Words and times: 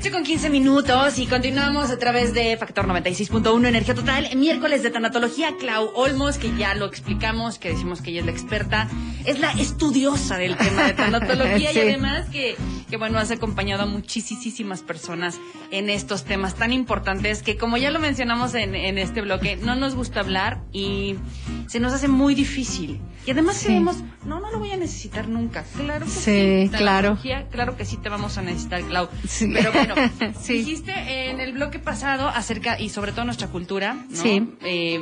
8 0.00 0.10
con 0.12 0.24
15 0.24 0.48
minutos 0.48 1.18
y 1.18 1.26
continuamos 1.26 1.90
a 1.90 1.98
través 1.98 2.32
de 2.32 2.56
Factor 2.56 2.86
96.1 2.86 3.66
Energía 3.68 3.94
Total. 3.94 4.34
Miércoles 4.34 4.82
de 4.82 4.90
tanatología, 4.90 5.56
Clau 5.58 5.90
Olmos, 5.94 6.38
que 6.38 6.56
ya 6.56 6.74
lo 6.74 6.86
explicamos, 6.86 7.58
que 7.58 7.68
decimos 7.68 8.00
que 8.00 8.10
ella 8.10 8.20
es 8.20 8.26
la 8.26 8.32
experta, 8.32 8.88
es 9.26 9.40
la 9.40 9.50
estudiosa 9.52 10.38
del 10.38 10.56
tema 10.56 10.84
de 10.84 10.92
tanatología 10.94 11.70
Sí. 11.72 11.78
y 11.78 11.80
además 11.82 12.28
que, 12.30 12.56
que, 12.90 12.96
bueno, 12.96 13.18
has 13.18 13.30
acompañado 13.30 13.84
a 13.84 13.86
muchísimas 13.86 14.82
personas 14.82 15.38
en 15.70 15.88
estos 15.88 16.24
temas 16.24 16.54
tan 16.56 16.72
importantes 16.72 17.42
que, 17.42 17.56
como 17.56 17.76
ya 17.76 17.90
lo 17.90 18.00
mencionamos 18.00 18.54
en, 18.54 18.74
en 18.74 18.98
este 18.98 19.22
bloque, 19.22 19.56
no 19.56 19.76
nos 19.76 19.94
gusta 19.94 20.20
hablar 20.20 20.60
y 20.72 21.14
se 21.68 21.80
nos 21.80 21.92
hace 21.92 22.08
muy 22.08 22.34
difícil. 22.34 23.00
Y 23.26 23.30
además 23.30 23.56
Sí. 23.56 23.66
creemos, 23.66 23.98
no, 24.24 24.40
no 24.40 24.50
lo 24.50 24.58
voy 24.58 24.72
a 24.72 24.76
necesitar 24.76 25.28
nunca. 25.28 25.64
Claro 25.76 26.04
que 26.06 26.10
Sí, 26.10 26.68
sí. 26.70 26.76
claro. 26.76 27.18
Claro 27.50 27.76
que 27.76 27.84
sí 27.84 27.96
te 27.98 28.08
vamos 28.08 28.36
a 28.38 28.42
necesitar, 28.42 28.82
Clau. 28.82 29.08
Sí. 29.28 29.48
Pero 29.52 29.72
bueno, 29.72 29.94
dijiste 30.48 30.92
en 31.30 31.38
el 31.40 31.52
bloque 31.52 31.78
pasado 31.78 32.28
acerca, 32.28 32.80
y 32.80 32.88
sobre 32.88 33.12
todo 33.12 33.24
nuestra 33.24 33.48
cultura, 33.48 33.94
¿no? 33.94 34.16
Sí. 34.16 34.48
Eh, 34.62 35.00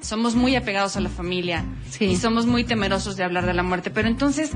somos 0.00 0.34
muy 0.34 0.56
apegados 0.56 0.96
a 0.96 1.00
la 1.00 1.08
familia 1.08 1.64
Sí. 1.90 2.04
y 2.06 2.16
somos 2.16 2.46
muy 2.46 2.64
temerosos 2.64 3.16
de 3.16 3.24
hablar 3.24 3.46
de 3.46 3.54
la 3.54 3.62
muerte. 3.62 3.90
Pero 3.90 4.08
entonces, 4.08 4.52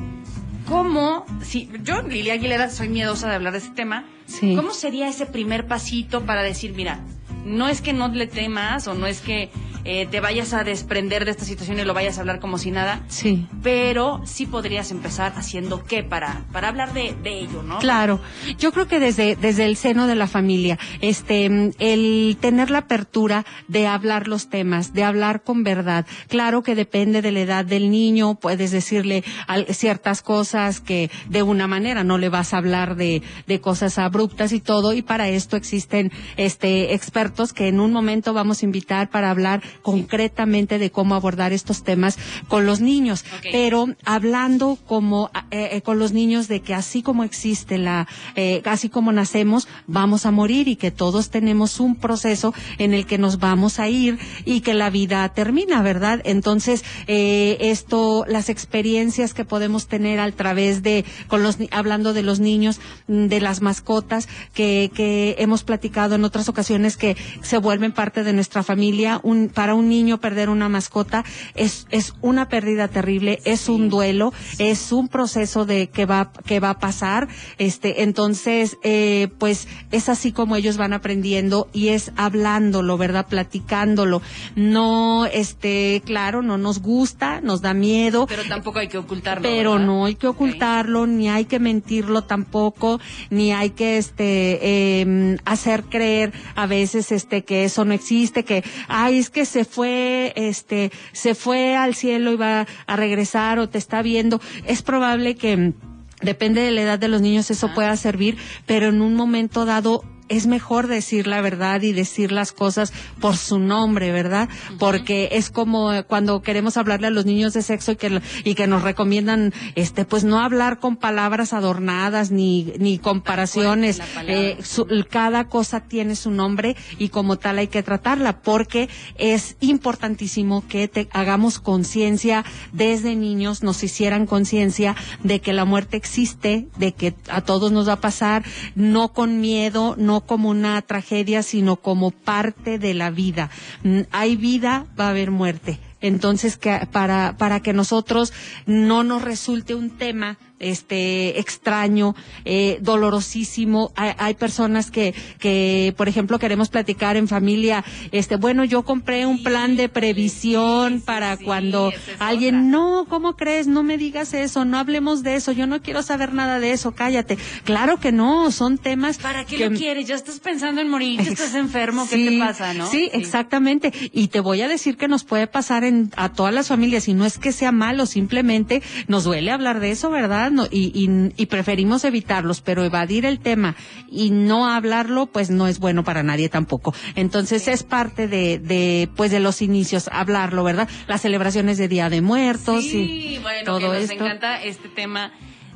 ¿cómo, 0.68 1.24
si 1.42 1.68
yo, 1.82 2.02
Lilia 2.02 2.34
Aguilera, 2.34 2.70
soy 2.70 2.88
miedosa 2.88 3.28
de 3.28 3.34
hablar 3.34 3.52
de 3.52 3.58
ese 3.58 3.70
tema, 3.70 4.04
Sí. 4.26 4.54
¿cómo 4.56 4.70
sería 4.70 5.08
ese 5.08 5.26
primer 5.26 5.66
pasito 5.66 6.22
para 6.24 6.42
decir, 6.42 6.72
mira, 6.74 7.00
no 7.44 7.68
es 7.68 7.80
que 7.82 7.92
no 7.92 8.08
le 8.08 8.26
temas 8.26 8.86
o 8.88 8.94
no 8.94 9.06
es 9.06 9.20
que 9.20 9.50
eh, 9.84 10.06
te 10.10 10.20
vayas 10.20 10.52
a 10.54 10.64
desprender 10.64 11.24
de 11.24 11.30
esta 11.32 11.44
situación 11.44 11.78
y 11.78 11.84
lo 11.84 11.94
vayas 11.94 12.18
a 12.18 12.20
hablar 12.20 12.40
como 12.40 12.58
si 12.58 12.70
nada, 12.70 13.02
Sí. 13.08 13.46
pero 13.62 14.20
sí 14.24 14.46
podrías 14.46 14.90
empezar 14.90 15.32
haciendo 15.36 15.82
qué 15.84 16.02
para, 16.02 16.44
para 16.52 16.68
hablar 16.68 16.92
de, 16.92 17.14
de 17.22 17.40
ello, 17.40 17.62
¿no? 17.62 17.78
Claro, 17.78 18.20
yo 18.58 18.72
creo 18.72 18.86
que 18.88 19.00
desde, 19.00 19.36
desde 19.36 19.64
el 19.66 19.76
seno 19.76 20.06
de 20.06 20.14
la 20.14 20.26
familia, 20.26 20.78
este, 21.00 21.72
el 21.78 22.36
tener 22.40 22.70
la 22.70 22.78
apertura 22.78 23.44
de 23.68 23.86
hablar 23.86 24.28
los 24.28 24.48
temas, 24.48 24.92
de 24.92 25.04
hablar 25.04 25.42
con 25.42 25.64
verdad. 25.64 26.06
Claro 26.28 26.62
que 26.62 26.74
depende 26.74 27.22
de 27.22 27.32
la 27.32 27.40
edad 27.40 27.64
del 27.64 27.90
niño, 27.90 28.34
puedes 28.36 28.70
decirle 28.70 29.24
al- 29.46 29.66
ciertas 29.74 30.22
cosas 30.22 30.80
que 30.80 31.10
de 31.28 31.42
una 31.42 31.66
manera 31.66 32.04
no 32.04 32.18
le 32.18 32.28
vas 32.28 32.54
a 32.54 32.58
hablar 32.58 32.96
de, 32.96 33.22
de 33.46 33.60
cosas 33.60 33.98
abruptas 33.98 34.52
y 34.52 34.60
todo, 34.60 34.92
y 34.94 35.02
para 35.02 35.28
esto 35.28 35.56
existen, 35.56 36.12
este, 36.36 36.94
expertos 36.94 37.52
que 37.52 37.68
en 37.68 37.80
un 37.80 37.92
momento 37.92 38.32
vamos 38.32 38.62
a 38.62 38.64
invitar 38.64 39.10
para 39.10 39.30
hablar 39.30 39.62
concretamente 39.80 40.78
de 40.78 40.90
cómo 40.90 41.14
abordar 41.14 41.52
estos 41.52 41.82
temas 41.82 42.18
con 42.48 42.66
los 42.66 42.80
niños. 42.80 43.24
Pero 43.50 43.86
hablando 44.04 44.78
como 44.86 45.30
eh, 45.50 45.70
eh, 45.72 45.82
con 45.82 45.98
los 45.98 46.12
niños 46.12 46.48
de 46.48 46.60
que 46.60 46.74
así 46.74 47.02
como 47.02 47.24
existe 47.24 47.78
la, 47.78 48.06
eh, 48.34 48.62
así 48.64 48.88
como 48.88 49.12
nacemos, 49.12 49.68
vamos 49.86 50.26
a 50.26 50.30
morir 50.30 50.68
y 50.68 50.76
que 50.76 50.90
todos 50.90 51.30
tenemos 51.30 51.80
un 51.80 51.96
proceso 51.96 52.54
en 52.78 52.94
el 52.94 53.06
que 53.06 53.18
nos 53.18 53.38
vamos 53.38 53.78
a 53.78 53.88
ir 53.88 54.18
y 54.44 54.60
que 54.60 54.74
la 54.74 54.90
vida 54.90 55.28
termina, 55.30 55.82
¿verdad? 55.82 56.20
Entonces, 56.24 56.84
eh, 57.06 57.56
esto, 57.60 58.24
las 58.28 58.48
experiencias 58.48 59.34
que 59.34 59.44
podemos 59.44 59.86
tener 59.86 60.20
a 60.20 60.30
través 60.32 60.82
de, 60.82 61.04
con 61.28 61.42
los, 61.42 61.58
hablando 61.70 62.12
de 62.12 62.22
los 62.22 62.40
niños, 62.40 62.80
mm, 63.08 63.26
de 63.26 63.40
las 63.40 63.62
mascotas, 63.62 64.28
que, 64.54 64.90
que 64.94 65.36
hemos 65.38 65.64
platicado 65.64 66.14
en 66.14 66.24
otras 66.24 66.48
ocasiones 66.48 66.96
que 66.96 67.16
se 67.42 67.58
vuelven 67.58 67.92
parte 67.92 68.24
de 68.24 68.32
nuestra 68.32 68.62
familia, 68.62 69.20
un, 69.22 69.48
para 69.62 69.76
un 69.76 69.88
niño 69.88 70.18
perder 70.18 70.48
una 70.48 70.68
mascota 70.68 71.24
es, 71.54 71.86
es 71.92 72.14
una 72.20 72.48
pérdida 72.48 72.88
terrible, 72.88 73.38
es 73.44 73.68
un 73.68 73.90
duelo, 73.90 74.32
es 74.58 74.90
un 74.90 75.06
proceso 75.06 75.64
de 75.64 75.88
que 75.88 76.04
va, 76.04 76.32
que 76.44 76.58
va 76.58 76.70
a 76.70 76.78
pasar, 76.80 77.28
este, 77.58 78.02
entonces, 78.02 78.76
eh, 78.82 79.28
pues 79.38 79.68
es 79.92 80.08
así 80.08 80.32
como 80.32 80.56
ellos 80.56 80.78
van 80.78 80.92
aprendiendo 80.92 81.68
y 81.72 81.90
es 81.90 82.10
hablándolo, 82.16 82.98
¿verdad? 82.98 83.28
Platicándolo. 83.28 84.20
No, 84.56 85.26
este, 85.26 86.02
claro, 86.04 86.42
no 86.42 86.58
nos 86.58 86.80
gusta, 86.80 87.40
nos 87.40 87.62
da 87.62 87.72
miedo, 87.72 88.26
Pero 88.26 88.42
tampoco 88.48 88.80
hay 88.80 88.88
que 88.88 88.98
ocultarlo. 88.98 89.42
pero 89.42 89.74
¿verdad? 89.74 89.86
no 89.86 90.06
hay 90.06 90.16
que 90.16 90.26
ocultarlo, 90.26 91.06
ni 91.06 91.28
hay 91.28 91.44
que 91.44 91.60
mentirlo 91.60 92.22
tampoco, 92.22 92.98
ni 93.30 93.52
hay 93.52 93.70
que 93.70 93.96
este 93.96 94.58
eh, 94.60 95.36
hacer 95.44 95.84
creer 95.84 96.32
a 96.56 96.66
veces 96.66 97.12
este 97.12 97.44
que 97.44 97.62
eso 97.62 97.84
no 97.84 97.94
existe, 97.94 98.44
que 98.44 98.64
ay 98.88 99.18
es 99.18 99.30
que 99.30 99.51
se 99.52 99.66
fue 99.66 100.32
este 100.34 100.90
se 101.12 101.34
fue 101.34 101.76
al 101.76 101.94
cielo 101.94 102.32
y 102.32 102.36
va 102.36 102.66
a 102.86 102.96
regresar 102.96 103.58
o 103.58 103.68
te 103.68 103.78
está 103.78 104.02
viendo. 104.02 104.40
Es 104.66 104.82
probable 104.82 105.34
que 105.34 105.56
mm, 105.56 105.74
depende 106.22 106.62
de 106.62 106.70
la 106.70 106.82
edad 106.82 106.98
de 106.98 107.08
los 107.08 107.20
niños 107.20 107.50
eso 107.50 107.68
pueda 107.74 107.96
servir, 107.96 108.38
pero 108.66 108.88
en 108.88 109.02
un 109.02 109.14
momento 109.14 109.66
dado 109.66 110.02
es 110.36 110.46
mejor 110.46 110.86
decir 110.86 111.26
la 111.26 111.40
verdad 111.40 111.82
y 111.82 111.92
decir 111.92 112.32
las 112.32 112.52
cosas 112.52 112.92
por 113.20 113.36
su 113.36 113.58
nombre, 113.58 114.12
¿verdad? 114.12 114.48
Porque 114.78 115.28
es 115.32 115.50
como 115.50 115.90
cuando 116.06 116.42
queremos 116.42 116.76
hablarle 116.76 117.06
a 117.08 117.10
los 117.10 117.26
niños 117.26 117.52
de 117.52 117.62
sexo 117.62 117.92
y 117.92 117.96
que, 117.96 118.20
y 118.44 118.54
que 118.54 118.66
nos 118.66 118.82
recomiendan, 118.82 119.52
este, 119.74 120.04
pues 120.04 120.24
no 120.24 120.40
hablar 120.40 120.78
con 120.78 120.96
palabras 120.96 121.52
adornadas 121.52 122.30
ni, 122.30 122.72
ni 122.78 122.98
comparaciones. 122.98 124.00
Eh, 124.26 124.58
su- 124.62 124.86
cada 125.10 125.48
cosa 125.48 125.80
tiene 125.80 126.16
su 126.16 126.30
nombre 126.30 126.76
y 126.98 127.08
como 127.10 127.36
tal 127.36 127.58
hay 127.58 127.68
que 127.68 127.82
tratarla 127.82 128.40
porque 128.42 128.88
es 129.18 129.56
importantísimo 129.60 130.66
que 130.66 130.88
te 130.88 131.08
hagamos 131.12 131.58
conciencia 131.60 132.44
desde 132.72 133.14
niños, 133.16 133.62
nos 133.62 133.82
hicieran 133.82 134.26
conciencia 134.26 134.96
de 135.22 135.40
que 135.40 135.52
la 135.52 135.64
muerte 135.64 135.96
existe, 135.96 136.68
de 136.78 136.92
que 136.92 137.14
a 137.28 137.40
todos 137.42 137.72
nos 137.72 137.88
va 137.88 137.94
a 137.94 138.00
pasar, 138.00 138.44
no 138.74 139.12
con 139.12 139.40
miedo, 139.40 139.94
no 139.98 140.21
como 140.26 140.50
una 140.50 140.80
tragedia, 140.82 141.42
sino 141.42 141.76
como 141.76 142.10
parte 142.10 142.78
de 142.78 142.94
la 142.94 143.10
vida. 143.10 143.50
Mm, 143.82 144.00
Hay 144.10 144.36
vida, 144.36 144.86
va 144.98 145.06
a 145.06 145.10
haber 145.10 145.30
muerte. 145.30 145.78
Entonces, 146.00 146.56
que 146.56 146.88
para, 146.90 147.36
para 147.38 147.60
que 147.60 147.72
nosotros 147.72 148.32
no 148.66 149.04
nos 149.04 149.22
resulte 149.22 149.74
un 149.74 149.90
tema 149.90 150.36
este 150.62 151.38
extraño, 151.38 152.14
eh, 152.44 152.78
dolorosísimo. 152.80 153.92
Hay, 153.96 154.12
hay 154.18 154.34
personas 154.34 154.90
que, 154.90 155.14
que, 155.38 155.94
por 155.96 156.08
ejemplo, 156.08 156.38
queremos 156.38 156.68
platicar 156.70 157.16
en 157.16 157.28
familia, 157.28 157.84
este, 158.12 158.36
bueno, 158.36 158.64
yo 158.64 158.82
compré 158.82 159.26
un 159.26 159.42
plan 159.42 159.76
de 159.76 159.88
previsión 159.88 160.98
sí, 160.98 161.02
para 161.04 161.36
sí, 161.36 161.44
cuando 161.44 161.90
es 161.90 161.96
alguien, 162.18 162.54
otra. 162.56 162.68
no, 162.68 163.06
¿cómo 163.08 163.36
crees? 163.36 163.66
No 163.66 163.82
me 163.82 163.98
digas 163.98 164.32
eso, 164.34 164.64
no 164.64 164.78
hablemos 164.78 165.22
de 165.22 165.34
eso, 165.34 165.52
yo 165.52 165.66
no 165.66 165.82
quiero 165.82 166.02
saber 166.02 166.32
nada 166.32 166.60
de 166.60 166.72
eso, 166.72 166.92
cállate. 166.92 167.36
Claro 167.64 167.98
que 167.98 168.12
no, 168.12 168.50
son 168.50 168.78
temas 168.78 169.18
¿Para 169.18 169.44
qué 169.44 169.56
que- 169.56 169.68
lo 169.70 169.76
quieres? 169.76 170.06
Ya 170.06 170.14
estás 170.14 170.40
pensando 170.40 170.80
en 170.80 170.88
morir, 170.88 171.20
ya 171.22 171.30
estás 171.30 171.54
enfermo, 171.54 172.06
¿qué 172.08 172.30
te 172.30 172.38
pasa, 172.38 172.72
no? 172.74 172.86
Sí, 172.86 173.10
exactamente. 173.12 173.92
Y 174.12 174.28
te 174.28 174.40
voy 174.40 174.62
a 174.62 174.68
decir 174.68 174.96
que 174.96 175.08
nos 175.08 175.24
puede 175.24 175.46
pasar 175.46 175.84
en, 175.84 176.10
a 176.16 176.32
todas 176.32 176.54
las 176.54 176.68
familias, 176.68 177.08
y 177.08 177.14
no 177.14 177.24
es 177.24 177.38
que 177.38 177.52
sea 177.52 177.72
malo, 177.72 178.06
simplemente 178.06 178.82
nos 179.08 179.24
duele 179.24 179.50
hablar 179.50 179.80
de 179.80 179.90
eso, 179.90 180.10
¿verdad? 180.10 180.50
No, 180.52 180.66
y, 180.70 180.92
y, 180.94 181.32
y 181.42 181.46
preferimos 181.46 182.04
evitarlos, 182.04 182.60
pero 182.60 182.84
evadir 182.84 183.24
el 183.24 183.40
tema 183.40 183.74
y 184.10 184.30
no 184.30 184.68
hablarlo, 184.68 185.26
pues 185.26 185.50
no 185.50 185.66
es 185.66 185.78
bueno 185.78 186.04
para 186.04 186.22
nadie 186.22 186.48
tampoco. 186.48 186.94
Entonces 187.14 187.68
es 187.68 187.82
parte 187.82 188.28
de, 188.28 188.58
de, 188.58 189.08
pues 189.16 189.30
de 189.30 189.40
los 189.40 189.62
inicios, 189.62 190.08
hablarlo, 190.12 190.62
¿verdad? 190.64 190.88
Las 191.08 191.22
celebraciones 191.22 191.78
de 191.78 191.88
Día 191.88 192.10
de 192.10 192.20
Muertos 192.20 192.84
Sí, 192.84 193.34
y 193.34 193.38
bueno, 193.38 193.64
todo 193.64 193.78
que 193.78 193.86
nos 193.86 193.96
esto. 193.96 194.14
encanta 194.24 194.62
este 194.62 194.88
tema. 194.88 195.32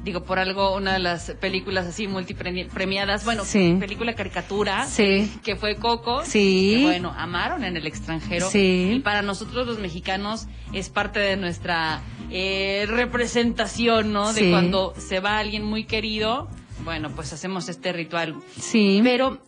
Digo, 0.06 0.22
por 0.22 0.39
algo, 0.39 0.77
una 0.77 0.93
de 0.93 1.00
las 1.00 1.33
películas 1.41 1.84
así 1.84 2.06
multipremiadas, 2.06 3.25
bueno, 3.25 3.44
Sí. 3.44 3.77
película 3.81 4.15
caricatura, 4.15 4.87
Sí. 4.87 5.28
que 5.43 5.56
fue 5.56 5.75
Coco, 5.75 6.25
Sí. 6.25 6.75
que 6.77 6.83
bueno, 6.84 7.12
amaron 7.19 7.65
en 7.65 7.77
el 7.77 7.89
extranjero. 7.89 8.49
Sí. 8.49 8.93
Y 8.94 9.00
para 9.00 9.22
nosotros 9.22 9.67
los 9.67 9.81
mexicanos 9.81 10.47
es 10.72 10.91
parte 10.91 11.19
de 11.19 11.37
nuestra 11.37 12.03
eh, 12.31 12.87
representación, 12.89 14.12
¿no? 14.12 14.33
De 14.33 14.50
cuando 14.50 14.94
se 14.97 15.19
va 15.21 15.39
alguien 15.39 15.65
muy 15.65 15.84
querido, 15.84 16.49
bueno, 16.84 17.11
pues 17.11 17.33
hacemos 17.33 17.69
este 17.69 17.93
ritual. 17.93 18.37
Sí. 18.61 19.00
Pero 19.03 19.38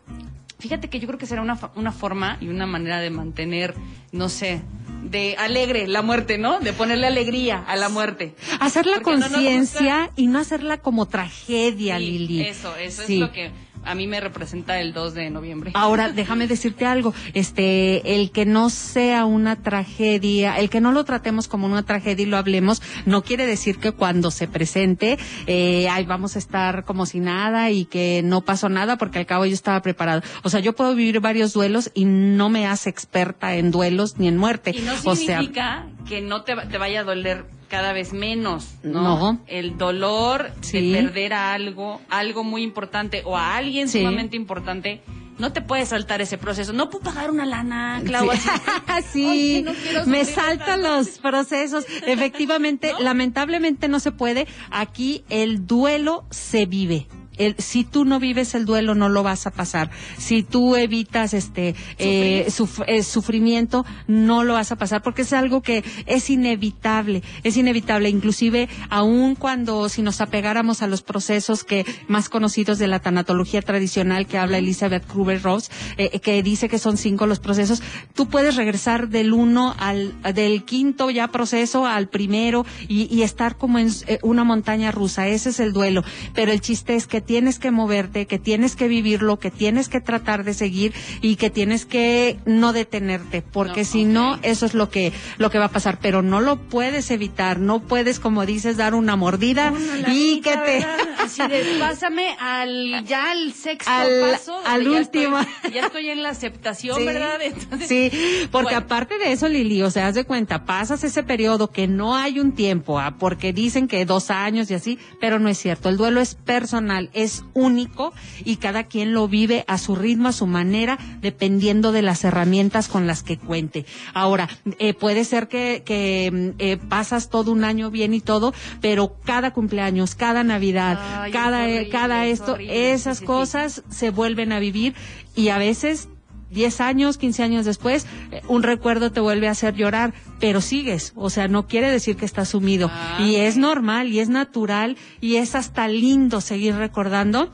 fíjate 0.58 0.88
que 0.88 0.98
yo 1.00 1.06
creo 1.06 1.18
que 1.18 1.26
será 1.26 1.42
una, 1.42 1.58
una 1.76 1.92
forma 1.92 2.36
y 2.40 2.48
una 2.48 2.66
manera 2.66 3.00
de 3.00 3.10
mantener, 3.10 3.74
no 4.12 4.28
sé, 4.28 4.62
de 5.04 5.36
alegre 5.38 5.86
la 5.86 6.02
muerte, 6.02 6.38
¿no? 6.38 6.58
De 6.60 6.72
ponerle 6.72 7.06
alegría 7.06 7.64
a 7.66 7.76
la 7.76 7.88
muerte. 7.88 8.34
Hacer 8.60 8.86
la 8.86 8.96
Porque 8.96 9.12
no 9.12 9.18
nos 9.18 9.30
conciencia 9.30 10.10
y 10.16 10.26
no 10.26 10.38
hacerla 10.40 10.78
como 10.78 11.06
tragedia, 11.06 11.98
Sí, 11.98 12.04
Lili. 12.04 12.40
Eso, 12.42 12.74
eso 12.76 13.02
Sí. 13.06 13.14
es 13.14 13.20
lo 13.20 13.32
que 13.32 13.50
a 13.84 13.94
mí 13.94 14.06
me 14.06 14.20
representa 14.20 14.80
el 14.80 14.92
2 14.92 15.14
de 15.14 15.30
noviembre. 15.30 15.70
Ahora, 15.74 16.10
déjame 16.12 16.46
decirte 16.46 16.86
algo, 16.86 17.14
este, 17.34 18.14
el 18.14 18.30
que 18.30 18.46
no 18.46 18.70
sea 18.70 19.24
una 19.24 19.56
tragedia, 19.56 20.58
el 20.58 20.70
que 20.70 20.80
no 20.80 20.92
lo 20.92 21.04
tratemos 21.04 21.48
como 21.48 21.66
una 21.66 21.84
tragedia 21.84 22.22
y 22.22 22.26
lo 22.26 22.36
hablemos, 22.36 22.82
no 23.06 23.22
quiere 23.22 23.46
decir 23.46 23.78
que 23.78 23.92
cuando 23.92 24.30
se 24.30 24.48
presente, 24.48 25.18
eh, 25.46 25.88
ahí 25.88 26.04
vamos 26.04 26.36
a 26.36 26.38
estar 26.38 26.84
como 26.84 27.06
si 27.06 27.20
nada 27.20 27.70
y 27.70 27.84
que 27.84 28.22
no 28.24 28.42
pasó 28.42 28.68
nada 28.68 28.96
porque 28.98 29.18
al 29.18 29.26
cabo 29.26 29.46
yo 29.46 29.54
estaba 29.54 29.80
preparado. 29.82 30.22
O 30.42 30.50
sea, 30.50 30.60
yo 30.60 30.74
puedo 30.74 30.94
vivir 30.94 31.20
varios 31.20 31.52
duelos 31.52 31.90
y 31.94 32.04
no 32.04 32.48
me 32.48 32.66
hace 32.66 32.90
experta 32.90 33.54
en 33.54 33.70
duelos 33.70 34.18
ni 34.18 34.28
en 34.28 34.36
muerte. 34.36 34.72
Y 34.74 34.80
no 34.80 34.92
o 35.04 35.16
sea, 35.16 35.40
significa 35.40 35.86
que 36.06 36.20
no 36.20 36.42
te, 36.42 36.56
te 36.56 36.78
vaya 36.78 37.00
a 37.00 37.04
doler 37.04 37.57
cada 37.68 37.92
vez 37.92 38.12
menos, 38.12 38.74
¿no? 38.82 39.02
No. 39.02 39.40
El 39.46 39.76
dolor 39.78 40.50
Sí. 40.60 40.90
de 40.90 41.02
perder 41.02 41.32
a 41.34 41.52
algo, 41.52 42.00
algo 42.10 42.44
muy 42.44 42.62
importante 42.62 43.22
o 43.24 43.36
a 43.36 43.56
alguien 43.56 43.88
Sí. 43.88 43.98
sumamente 43.98 44.36
importante, 44.36 45.02
no 45.38 45.52
te 45.52 45.60
puedes 45.62 45.90
saltar 45.90 46.20
ese 46.20 46.36
proceso. 46.36 46.72
No 46.72 46.90
puedo 46.90 47.04
pagar 47.04 47.30
una 47.30 47.46
lana, 47.46 48.02
Clau, 48.04 48.28
Sí, 49.12 49.64
no 49.64 50.06
me 50.06 50.24
saltan 50.24 50.82
los 50.82 51.18
procesos. 51.18 51.84
Efectivamente, 52.06 52.92
¿No? 52.98 53.00
lamentablemente 53.00 53.86
no 53.88 54.00
se 54.00 54.10
puede. 54.12 54.46
Aquí 54.70 55.24
el 55.28 55.66
duelo 55.66 56.24
se 56.30 56.66
vive. 56.66 57.06
El, 57.38 57.54
si 57.58 57.84
tú 57.84 58.04
no 58.04 58.20
vives 58.20 58.54
el 58.54 58.66
duelo, 58.66 58.94
no 58.94 59.08
lo 59.08 59.22
vas 59.22 59.46
a 59.46 59.50
pasar. 59.50 59.90
Si 60.18 60.42
tú 60.42 60.76
evitas 60.76 61.34
este 61.34 61.74
eh, 61.98 62.46
suf- 62.50 62.84
eh, 62.86 63.02
sufrimiento, 63.02 63.86
no 64.06 64.44
lo 64.44 64.54
vas 64.54 64.72
a 64.72 64.76
pasar 64.76 65.02
porque 65.02 65.22
es 65.22 65.32
algo 65.32 65.62
que 65.62 65.84
es 66.06 66.30
inevitable, 66.30 67.22
es 67.44 67.56
inevitable. 67.56 68.08
Inclusive, 68.08 68.68
aun 68.90 69.34
cuando 69.34 69.88
si 69.88 70.02
nos 70.02 70.20
apegáramos 70.20 70.82
a 70.82 70.86
los 70.86 71.02
procesos 71.02 71.64
que 71.64 71.84
más 72.08 72.28
conocidos 72.28 72.78
de 72.78 72.88
la 72.88 72.98
tanatología 73.00 73.62
tradicional 73.62 74.26
que 74.26 74.38
habla 74.38 74.58
Elizabeth 74.58 75.06
Kruber 75.06 75.42
Ross, 75.42 75.70
eh, 75.96 76.20
que 76.20 76.42
dice 76.42 76.68
que 76.68 76.78
son 76.78 76.96
cinco 76.96 77.26
los 77.26 77.40
procesos, 77.40 77.82
tú 78.14 78.28
puedes 78.28 78.56
regresar 78.56 79.08
del 79.08 79.32
uno 79.32 79.74
al 79.78 80.14
del 80.34 80.64
quinto 80.64 81.10
ya 81.10 81.28
proceso 81.28 81.86
al 81.86 82.08
primero 82.08 82.66
y, 82.88 83.14
y 83.14 83.22
estar 83.22 83.56
como 83.56 83.78
en 83.78 83.88
eh, 84.06 84.18
una 84.22 84.44
montaña 84.44 84.90
rusa. 84.90 85.28
Ese 85.28 85.50
es 85.50 85.60
el 85.60 85.72
duelo. 85.72 86.02
Pero 86.34 86.52
el 86.52 86.60
chiste 86.60 86.94
es 86.96 87.06
que 87.06 87.20
tienes 87.28 87.58
que 87.58 87.70
moverte, 87.70 88.26
que 88.26 88.38
tienes 88.38 88.74
que 88.74 88.88
vivirlo, 88.88 89.38
que 89.38 89.50
tienes 89.50 89.90
que 89.90 90.00
tratar 90.00 90.44
de 90.44 90.54
seguir 90.54 90.94
y 91.20 91.36
que 91.36 91.50
tienes 91.50 91.84
que 91.84 92.38
no 92.46 92.72
detenerte, 92.72 93.42
porque 93.42 93.82
No, 93.82 93.86
si 93.86 94.04
no, 94.06 94.38
eso 94.42 94.64
es 94.64 94.72
lo 94.72 94.88
que 94.88 95.12
lo 95.36 95.50
que 95.50 95.58
va 95.58 95.66
a 95.66 95.70
pasar. 95.70 95.98
Pero 96.00 96.22
no 96.22 96.40
lo 96.40 96.56
puedes 96.56 97.10
evitar, 97.10 97.58
no 97.60 97.80
puedes, 97.80 98.18
como 98.18 98.46
dices, 98.46 98.78
dar 98.78 98.94
una 98.94 99.14
mordida 99.14 99.70
Una 99.72 100.10
y 100.10 100.40
que 100.40 100.56
te. 100.56 100.86
Así 101.18 101.42
de, 101.46 101.76
pásame 101.78 102.34
al, 102.40 103.04
ya 103.06 103.30
al 103.32 103.52
sexto 103.52 103.90
Al- 103.90 104.20
paso. 104.32 104.58
al 104.64 104.84
ya 104.84 104.90
último. 104.90 105.38
estoy- 105.38 105.72
ya 105.74 105.86
estoy 105.86 106.08
en 106.08 106.22
la 106.22 106.30
aceptación, 106.30 106.96
Sí, 106.96 107.04
¿verdad? 107.04 107.42
Entonces, 107.42 107.88
Sí, 107.88 108.10
porque 108.50 108.74
bueno. 108.74 108.78
aparte 108.86 109.18
de 109.18 109.32
eso, 109.32 109.48
Lili, 109.48 109.82
o 109.82 109.90
sea, 109.90 110.06
haz 110.06 110.14
de 110.14 110.24
cuenta, 110.24 110.64
pasas 110.64 111.04
ese 111.04 111.22
periodo 111.22 111.70
que 111.70 111.86
no 111.86 112.16
hay 112.16 112.40
un 112.40 112.52
tiempo, 112.52 112.98
ah, 112.98 113.16
porque 113.18 113.52
dicen 113.52 113.86
que 113.86 114.06
dos 114.06 114.30
años 114.30 114.70
y 114.70 114.74
así, 114.74 114.98
pero 115.20 115.38
no 115.38 115.50
es 115.50 115.58
cierto. 115.58 115.90
El 115.90 115.98
duelo 115.98 116.22
es 116.22 116.34
personal, 116.34 117.10
es 117.22 117.44
único 117.54 118.12
y 118.44 118.56
cada 118.56 118.84
quien 118.84 119.12
lo 119.12 119.28
vive 119.28 119.64
a 119.66 119.78
su 119.78 119.96
ritmo, 119.96 120.28
a 120.28 120.32
su 120.32 120.46
manera, 120.46 120.98
dependiendo 121.20 121.92
de 121.92 122.02
las 122.02 122.24
herramientas 122.24 122.88
con 122.88 123.06
las 123.06 123.22
que 123.22 123.38
cuente. 123.38 123.84
Ahora, 124.14 124.48
eh, 124.78 124.94
puede 124.94 125.24
ser 125.24 125.48
que, 125.48 125.82
que 125.84 126.30
mm, 126.32 126.48
eh, 126.58 126.76
pasas 126.88 127.28
todo 127.30 127.52
un 127.52 127.64
año 127.64 127.90
bien 127.90 128.14
y 128.14 128.20
todo, 128.20 128.54
pero 128.80 129.16
cada 129.24 129.52
cumpleaños, 129.52 130.14
cada 130.14 130.44
Navidad, 130.44 130.98
Ay, 131.22 131.32
cada, 131.32 131.66
es 131.66 131.70
eh, 131.70 131.74
horrible, 131.74 131.90
cada 131.90 132.26
es 132.26 132.40
esto, 132.40 132.52
horrible. 132.52 132.92
esas 132.92 133.18
Sí, 133.18 133.20
sí, 133.20 133.20
sí. 133.20 133.26
cosas 133.26 133.82
se 133.90 134.10
vuelven 134.10 134.52
a 134.52 134.58
vivir 134.58 134.94
y 135.34 135.48
a 135.48 135.58
veces 135.58 136.08
10 136.50 136.80
años, 136.80 137.18
15 137.18 137.42
años 137.42 137.64
después, 137.64 138.06
eh, 138.30 138.42
un 138.48 138.62
recuerdo 138.62 139.12
te 139.12 139.20
vuelve 139.20 139.48
a 139.48 139.52
hacer 139.52 139.74
llorar, 139.74 140.14
pero 140.40 140.60
sigues, 140.60 141.12
o 141.16 141.30
sea, 141.30 141.48
no 141.48 141.66
quiere 141.66 141.90
decir 141.90 142.16
que 142.16 142.24
estás 142.24 142.50
sumido. 142.50 142.90
Ah, 142.92 143.18
y 143.20 143.36
es 143.36 143.56
normal, 143.56 144.08
y 144.08 144.20
es 144.20 144.28
natural, 144.28 144.96
y 145.20 145.36
es 145.36 145.54
hasta 145.54 145.88
lindo 145.88 146.40
seguir 146.40 146.74
recordando 146.74 147.52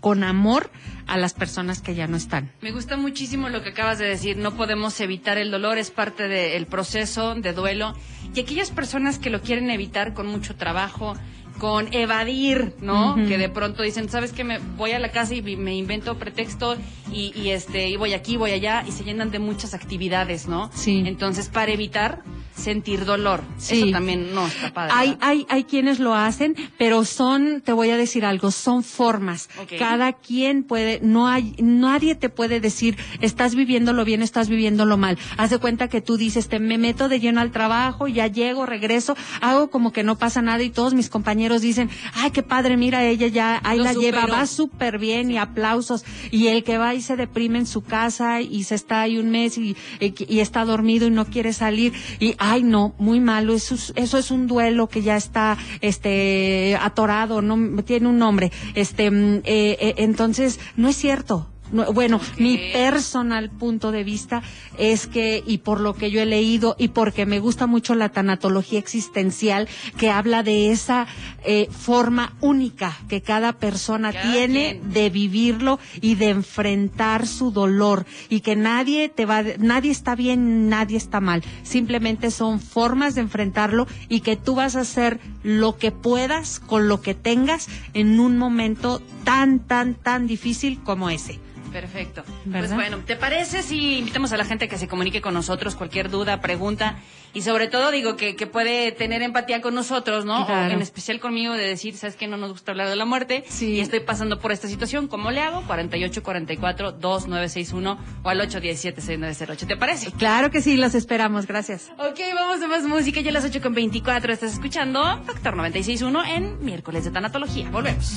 con 0.00 0.24
amor 0.24 0.70
a 1.06 1.16
las 1.16 1.34
personas 1.34 1.80
que 1.80 1.94
ya 1.94 2.06
no 2.06 2.16
están. 2.16 2.52
Me 2.60 2.70
gusta 2.70 2.96
muchísimo 2.96 3.48
lo 3.48 3.62
que 3.62 3.70
acabas 3.70 3.98
de 3.98 4.06
decir. 4.06 4.36
No 4.36 4.54
podemos 4.54 5.00
evitar 5.00 5.38
el 5.38 5.50
dolor, 5.50 5.78
es 5.78 5.90
parte 5.90 6.28
del 6.28 6.66
proceso 6.66 7.34
de 7.34 7.52
duelo. 7.52 7.94
Y 8.34 8.40
aquellas 8.40 8.70
personas 8.70 9.18
que 9.18 9.30
lo 9.30 9.40
quieren 9.40 9.70
evitar 9.70 10.12
con 10.12 10.26
mucho 10.26 10.54
trabajo, 10.56 11.14
con 11.58 11.92
evadir, 11.92 12.74
¿no? 12.80 13.16
Que 13.16 13.36
de 13.38 13.48
pronto 13.48 13.82
dicen, 13.82 14.08
¿sabes 14.08 14.32
qué? 14.32 14.44
Me 14.44 14.58
voy 14.76 14.92
a 14.92 14.98
la 14.98 15.10
casa 15.10 15.34
y 15.34 15.42
me 15.56 15.76
invento 15.76 16.16
pretexto 16.16 16.76
y, 17.12 17.32
y, 17.38 17.50
este 17.50 17.88
y 17.88 17.96
voy 17.96 18.14
aquí, 18.14 18.36
voy 18.36 18.52
allá 18.52 18.84
y 18.86 18.92
se 18.92 19.04
llenan 19.04 19.30
de 19.30 19.38
muchas 19.38 19.74
actividades, 19.74 20.46
¿no? 20.46 20.70
Sí. 20.74 21.02
Entonces, 21.06 21.48
para 21.48 21.72
evitar 21.72 22.22
sentir 22.68 23.06
dolor. 23.06 23.44
Sí. 23.56 23.78
Eso 23.78 23.92
también 23.92 24.34
no 24.34 24.46
está 24.46 24.74
padre. 24.74 24.92
Hay, 24.94 25.16
hay, 25.22 25.46
hay 25.48 25.64
quienes 25.64 26.00
lo 26.00 26.14
hacen, 26.14 26.54
pero 26.76 27.06
son, 27.06 27.62
te 27.62 27.72
voy 27.72 27.88
a 27.88 27.96
decir 27.96 28.26
algo, 28.26 28.50
son 28.50 28.82
formas. 28.82 29.48
Cada 29.78 30.12
quien 30.12 30.64
puede, 30.64 31.00
no 31.02 31.28
hay, 31.28 31.54
nadie 31.58 32.14
te 32.14 32.28
puede 32.28 32.60
decir, 32.60 32.98
estás 33.22 33.54
viviéndolo 33.54 34.04
bien, 34.04 34.20
estás 34.20 34.50
viviéndolo 34.50 34.98
mal. 34.98 35.16
Haz 35.38 35.48
de 35.48 35.58
cuenta 35.58 35.88
que 35.88 36.02
tú 36.02 36.18
dices, 36.18 36.48
te 36.48 36.58
me 36.58 36.76
meto 36.76 37.08
de 37.08 37.20
lleno 37.20 37.40
al 37.40 37.52
trabajo, 37.52 38.06
ya 38.06 38.26
llego, 38.26 38.66
regreso, 38.66 39.16
hago 39.40 39.70
como 39.70 39.90
que 39.90 40.02
no 40.02 40.18
pasa 40.18 40.42
nada 40.42 40.62
y 40.62 40.68
todos 40.68 40.92
mis 40.92 41.08
compañeros 41.08 41.62
dicen, 41.62 41.88
ay, 42.12 42.32
qué 42.32 42.42
padre, 42.42 42.76
mira, 42.76 43.06
ella 43.06 43.28
ya, 43.28 43.62
ahí 43.64 43.78
Lo 43.78 43.84
la 43.84 43.94
lleva, 43.94 44.26
va 44.26 44.46
súper 44.46 44.98
bien 44.98 45.30
y 45.30 45.38
aplausos. 45.38 46.04
Y 46.30 46.48
el 46.48 46.64
que 46.64 46.76
va 46.76 46.94
y 46.94 47.00
se 47.00 47.16
deprime 47.16 47.60
en 47.60 47.66
su 47.66 47.80
casa 47.80 48.42
y 48.42 48.64
se 48.64 48.74
está 48.74 49.00
ahí 49.00 49.16
un 49.16 49.30
mes 49.30 49.56
y, 49.56 49.74
y, 50.00 50.14
y 50.28 50.40
está 50.40 50.66
dormido 50.66 51.06
y 51.06 51.10
no 51.10 51.24
quiere 51.24 51.54
salir 51.54 51.94
y, 52.20 52.34
ay, 52.38 52.57
no, 52.62 52.94
muy 52.98 53.20
malo, 53.20 53.54
eso 53.54 53.74
es, 53.74 53.92
eso 53.96 54.18
es 54.18 54.30
un 54.30 54.46
duelo 54.46 54.88
que 54.88 55.02
ya 55.02 55.16
está, 55.16 55.56
este, 55.80 56.76
atorado, 56.80 57.42
no, 57.42 57.82
tiene 57.82 58.08
un 58.08 58.18
nombre. 58.18 58.50
Este, 58.74 59.10
mm, 59.10 59.36
eh, 59.44 59.76
eh, 59.80 59.94
entonces, 59.98 60.60
no 60.76 60.88
es 60.88 60.96
cierto. 60.96 61.48
No, 61.72 61.92
bueno, 61.92 62.20
mi 62.38 62.58
personal 62.72 63.50
punto 63.50 63.92
de 63.92 64.04
vista 64.04 64.42
es 64.78 65.06
que, 65.06 65.42
y 65.46 65.58
por 65.58 65.80
lo 65.80 65.94
que 65.94 66.10
yo 66.10 66.20
he 66.20 66.26
leído, 66.26 66.76
y 66.78 66.88
porque 66.88 67.26
me 67.26 67.40
gusta 67.40 67.66
mucho 67.66 67.94
la 67.94 68.08
tanatología 68.08 68.78
existencial, 68.78 69.68
que 69.96 70.10
habla 70.10 70.42
de 70.42 70.70
esa 70.70 71.06
eh, 71.44 71.68
forma 71.70 72.34
única 72.40 72.96
que 73.08 73.20
cada 73.20 73.52
persona 73.52 74.12
Cada 74.12 74.30
tiene 74.32 74.78
quien. 74.78 74.92
de 74.92 75.10
vivirlo 75.10 75.78
y 76.00 76.14
de 76.14 76.30
enfrentar 76.30 77.26
su 77.26 77.50
dolor, 77.50 78.06
y 78.28 78.40
que 78.40 78.56
nadie 78.56 79.08
te 79.08 79.26
va, 79.26 79.42
nadie 79.58 79.90
está 79.90 80.14
bien, 80.14 80.68
nadie 80.68 80.96
está 80.96 81.20
mal. 81.20 81.42
Simplemente 81.62 82.30
son 82.30 82.60
formas 82.60 83.14
de 83.14 83.22
enfrentarlo 83.22 83.86
y 84.08 84.20
que 84.20 84.36
tú 84.36 84.54
vas 84.54 84.76
a 84.76 84.80
hacer 84.80 85.20
lo 85.42 85.76
que 85.76 85.92
puedas 85.92 86.60
con 86.60 86.88
lo 86.88 87.00
que 87.00 87.14
tengas 87.14 87.68
en 87.94 88.20
un 88.20 88.38
momento 88.38 89.02
tan, 89.24 89.58
tan, 89.60 89.94
tan 89.94 90.26
difícil 90.26 90.80
como 90.82 91.10
ese. 91.10 91.38
Perfecto. 91.72 92.22
¿Verdad? 92.44 92.76
Pues 92.76 92.88
bueno, 92.90 93.04
¿te 93.04 93.16
parece 93.16 93.62
si 93.62 93.98
invitamos 93.98 94.32
a 94.32 94.36
la 94.36 94.44
gente 94.44 94.68
que 94.68 94.78
se 94.78 94.86
comunique 94.88 95.20
con 95.20 95.34
nosotros 95.34 95.74
cualquier 95.76 96.10
duda, 96.10 96.40
pregunta 96.40 96.96
y 97.34 97.42
sobre 97.42 97.68
todo 97.68 97.90
digo 97.90 98.16
que, 98.16 98.36
que 98.36 98.46
puede 98.46 98.90
tener 98.92 99.20
empatía 99.22 99.60
con 99.60 99.74
nosotros, 99.74 100.24
¿no? 100.24 100.46
Claro. 100.46 100.70
O 100.70 100.74
en 100.74 100.80
especial 100.82 101.20
conmigo 101.20 101.52
de 101.54 101.66
decir, 101.66 101.96
¿sabes 101.96 102.16
que 102.16 102.26
No 102.26 102.36
nos 102.36 102.50
gusta 102.52 102.72
hablar 102.72 102.88
de 102.88 102.96
la 102.96 103.04
muerte 103.04 103.44
Sí. 103.48 103.74
y 103.74 103.80
estoy 103.80 104.00
pasando 104.00 104.38
por 104.40 104.50
esta 104.52 104.66
situación, 104.68 105.08
¿cómo 105.08 105.30
le 105.30 105.40
hago? 105.40 105.62
4844-2961 105.64 107.98
o 108.22 108.28
al 108.28 108.40
817-6908. 108.40 109.66
¿Te 109.66 109.76
parece? 109.76 110.10
Claro 110.12 110.50
que 110.50 110.62
sí, 110.62 110.76
los 110.76 110.94
esperamos. 110.94 111.46
Gracias. 111.46 111.90
Ok, 111.98 112.18
vamos 112.34 112.62
a 112.62 112.68
más 112.68 112.84
música. 112.84 113.20
Ya 113.20 113.30
a 113.30 113.34
las 113.34 113.44
8 113.44 113.60
con 113.60 113.74
24 113.74 114.32
estás 114.32 114.52
escuchando 114.54 115.22
Factor 115.24 115.54
96.1 115.56 116.26
en 116.36 116.64
miércoles 116.64 117.04
de 117.04 117.10
tanatología. 117.10 117.68
Volvemos. 117.70 118.14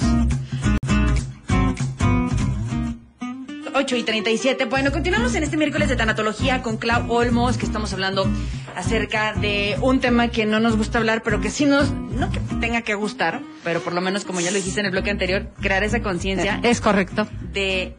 8 3.81 3.95
y 3.95 4.03
37. 4.03 4.65
Bueno, 4.65 4.91
continuamos 4.91 5.33
en 5.33 5.41
este 5.41 5.57
miércoles 5.57 5.89
de 5.89 5.95
tanatología 5.95 6.61
con 6.61 6.77
Clau 6.77 7.11
Olmos, 7.11 7.57
que 7.57 7.65
estamos 7.65 7.91
hablando 7.93 8.29
acerca 8.75 9.33
de 9.33 9.75
un 9.81 9.99
tema 9.99 10.27
que 10.27 10.45
no 10.45 10.59
nos 10.59 10.77
gusta 10.77 10.99
hablar, 10.99 11.23
pero 11.23 11.41
que 11.41 11.49
sí 11.49 11.65
nos, 11.65 11.91
no 11.91 12.29
que 12.31 12.39
tenga 12.59 12.83
que 12.83 12.93
gustar, 12.93 13.41
pero 13.63 13.81
por 13.81 13.93
lo 13.93 14.01
menos, 14.01 14.23
como 14.23 14.39
ya 14.39 14.51
lo 14.51 14.57
dijiste 14.57 14.81
en 14.81 14.85
el 14.85 14.91
bloque 14.91 15.09
anterior, 15.09 15.49
crear 15.61 15.83
esa 15.83 15.99
conciencia 16.03 16.59
Es 16.61 16.79
correcto. 16.79 17.27
de 17.53 17.95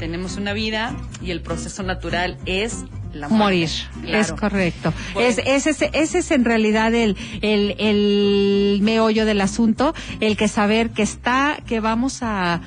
tenemos 0.00 0.36
una 0.36 0.52
vida 0.52 0.92
y 1.22 1.30
el 1.30 1.42
proceso 1.42 1.84
natural 1.84 2.36
es 2.44 2.84
la 3.12 3.28
muerte. 3.28 3.44
Morir. 3.44 3.70
Claro. 4.02 4.18
Es 4.18 4.32
correcto. 4.32 4.92
Bueno. 5.12 5.28
Es, 5.28 5.38
ese, 5.46 5.70
es, 5.70 5.82
ese 5.92 6.18
es 6.18 6.30
en 6.32 6.44
realidad 6.44 6.92
el, 6.92 7.16
el, 7.40 7.76
el 7.78 8.80
meollo 8.82 9.26
del 9.26 9.40
asunto, 9.42 9.94
el 10.18 10.36
que 10.36 10.48
saber 10.48 10.90
que 10.90 11.04
está, 11.04 11.58
que 11.68 11.78
vamos 11.78 12.18
a 12.22 12.62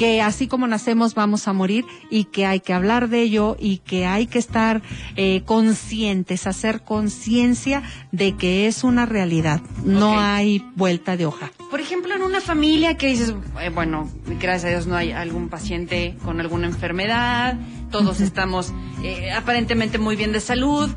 que 0.00 0.22
así 0.22 0.46
como 0.48 0.66
nacemos 0.66 1.14
vamos 1.14 1.46
a 1.46 1.52
morir 1.52 1.84
y 2.08 2.24
que 2.24 2.46
hay 2.46 2.60
que 2.60 2.72
hablar 2.72 3.10
de 3.10 3.20
ello 3.20 3.58
y 3.60 3.78
que 3.84 4.06
hay 4.06 4.26
que 4.26 4.38
estar 4.38 4.80
eh, 5.16 5.42
conscientes, 5.44 6.46
hacer 6.46 6.80
conciencia 6.84 7.82
de 8.10 8.34
que 8.34 8.66
es 8.66 8.82
una 8.82 9.04
realidad, 9.04 9.60
no 9.84 10.18
hay 10.18 10.64
vuelta 10.74 11.18
de 11.18 11.26
hoja. 11.26 11.52
Por 11.70 11.80
ejemplo, 11.82 12.14
en 12.14 12.22
una 12.22 12.40
familia 12.40 12.96
que 12.96 13.08
dices, 13.08 13.34
eh, 13.60 13.68
bueno, 13.68 14.10
gracias 14.40 14.64
a 14.64 14.68
Dios 14.70 14.86
no 14.86 14.96
hay 14.96 15.12
algún 15.12 15.50
paciente 15.50 16.16
con 16.24 16.40
alguna 16.40 16.66
enfermedad, 16.66 17.58
todos 17.90 18.22
estamos 18.22 18.72
eh, 19.04 19.30
aparentemente 19.32 19.98
muy 19.98 20.16
bien 20.16 20.32
de 20.32 20.40
salud, 20.40 20.88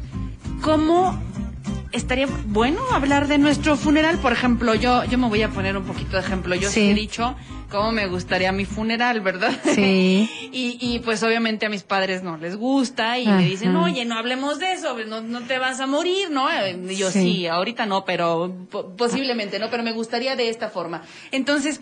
¿cómo 0.62 1.22
estaría 1.92 2.28
bueno 2.48 2.80
hablar 2.94 3.28
de 3.28 3.38
nuestro 3.38 3.76
funeral? 3.76 4.18
Por 4.20 4.32
ejemplo, 4.32 4.76
yo, 4.76 5.04
yo 5.04 5.18
me 5.18 5.28
voy 5.28 5.42
a 5.42 5.50
poner 5.50 5.76
un 5.76 5.84
poquito 5.84 6.12
de 6.16 6.20
ejemplo. 6.24 6.56
Yo 6.56 6.70
Sí. 6.70 6.90
he 6.90 6.94
dicho, 6.94 7.36
cómo 7.74 7.92
me 7.92 8.08
gustaría 8.08 8.52
mi 8.52 8.66
funeral, 8.66 9.20
¿verdad? 9.22 9.52
Sí. 9.74 10.30
y, 10.54 10.78
y 10.80 11.00
pues 11.00 11.24
obviamente 11.24 11.66
a 11.66 11.70
mis 11.70 11.84
padres 11.84 12.22
no 12.24 12.38
les 12.38 12.56
gusta 12.56 13.18
y 13.20 13.28
me 13.28 13.46
dicen, 13.46 13.76
oye, 13.76 14.06
no 14.06 14.16
hablemos 14.16 14.60
de 14.60 14.72
eso, 14.74 14.96
no, 15.08 15.22
no 15.22 15.42
te 15.42 15.58
vas 15.58 15.80
a 15.80 15.88
morir, 15.88 16.30
¿no? 16.30 16.48
Y 16.90 16.96
yo 16.96 17.10
Sí. 17.12 17.22
sí, 17.22 17.48
ahorita 17.48 17.86
no, 17.88 18.06
pero 18.06 18.56
po- 18.70 18.96
posiblemente 18.96 19.58
no, 19.60 19.70
pero 19.72 19.82
me 19.84 19.92
gustaría 19.92 20.36
de 20.36 20.50
esta 20.50 20.70
forma. 20.70 21.02
Entonces, 21.32 21.82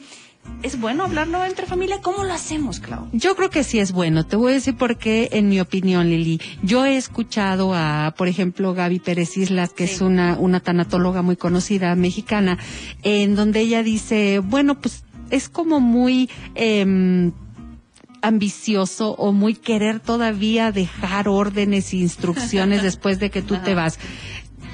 ¿es 0.64 0.80
bueno 0.80 1.04
hablarlo 1.04 1.44
entre 1.44 1.66
familia? 1.66 2.00
¿Cómo 2.02 2.24
lo 2.24 2.34
hacemos, 2.34 2.80
Clau? 2.80 3.10
Yo 3.12 3.36
creo 3.36 3.50
que 3.50 3.64
sí 3.64 3.80
es 3.80 3.92
bueno. 3.92 4.26
Te 4.26 4.38
voy 4.38 4.52
a 4.52 4.56
decir 4.56 4.76
por 4.78 4.98
qué, 4.98 5.30
en 5.34 5.50
mi 5.50 5.60
opinión, 5.60 6.10
Lili. 6.10 6.40
Yo 6.64 6.86
he 6.86 6.96
escuchado 6.96 7.74
a, 7.76 8.14
por 8.18 8.28
ejemplo, 8.30 8.74
Gaby 8.74 9.00
Pérez 9.00 9.36
Islas, 9.38 9.74
que 9.74 9.88
Sí. 9.88 9.96
es 9.96 10.02
una, 10.02 10.38
una 10.40 10.60
tanatóloga 10.62 11.22
muy 11.22 11.36
conocida 11.36 11.94
mexicana, 11.96 12.58
en 13.04 13.36
donde 13.36 13.60
ella 13.60 13.84
dice, 13.84 14.40
bueno, 14.40 14.80
pues 14.80 15.04
es 15.32 15.50
como 15.50 15.80
muy, 15.80 16.30
em, 16.56 17.32
ambicioso 18.22 19.12
o 19.16 19.32
muy 19.32 19.56
querer 19.56 20.00
todavía 20.00 20.72
dejar 20.72 21.28
órdenes 21.28 21.94
e 21.94 21.98
instrucciones 21.98 22.84
después 22.84 23.20
de 23.20 23.30
que 23.32 23.42
tú 23.42 23.58
te 23.64 23.74
vas. 23.74 23.98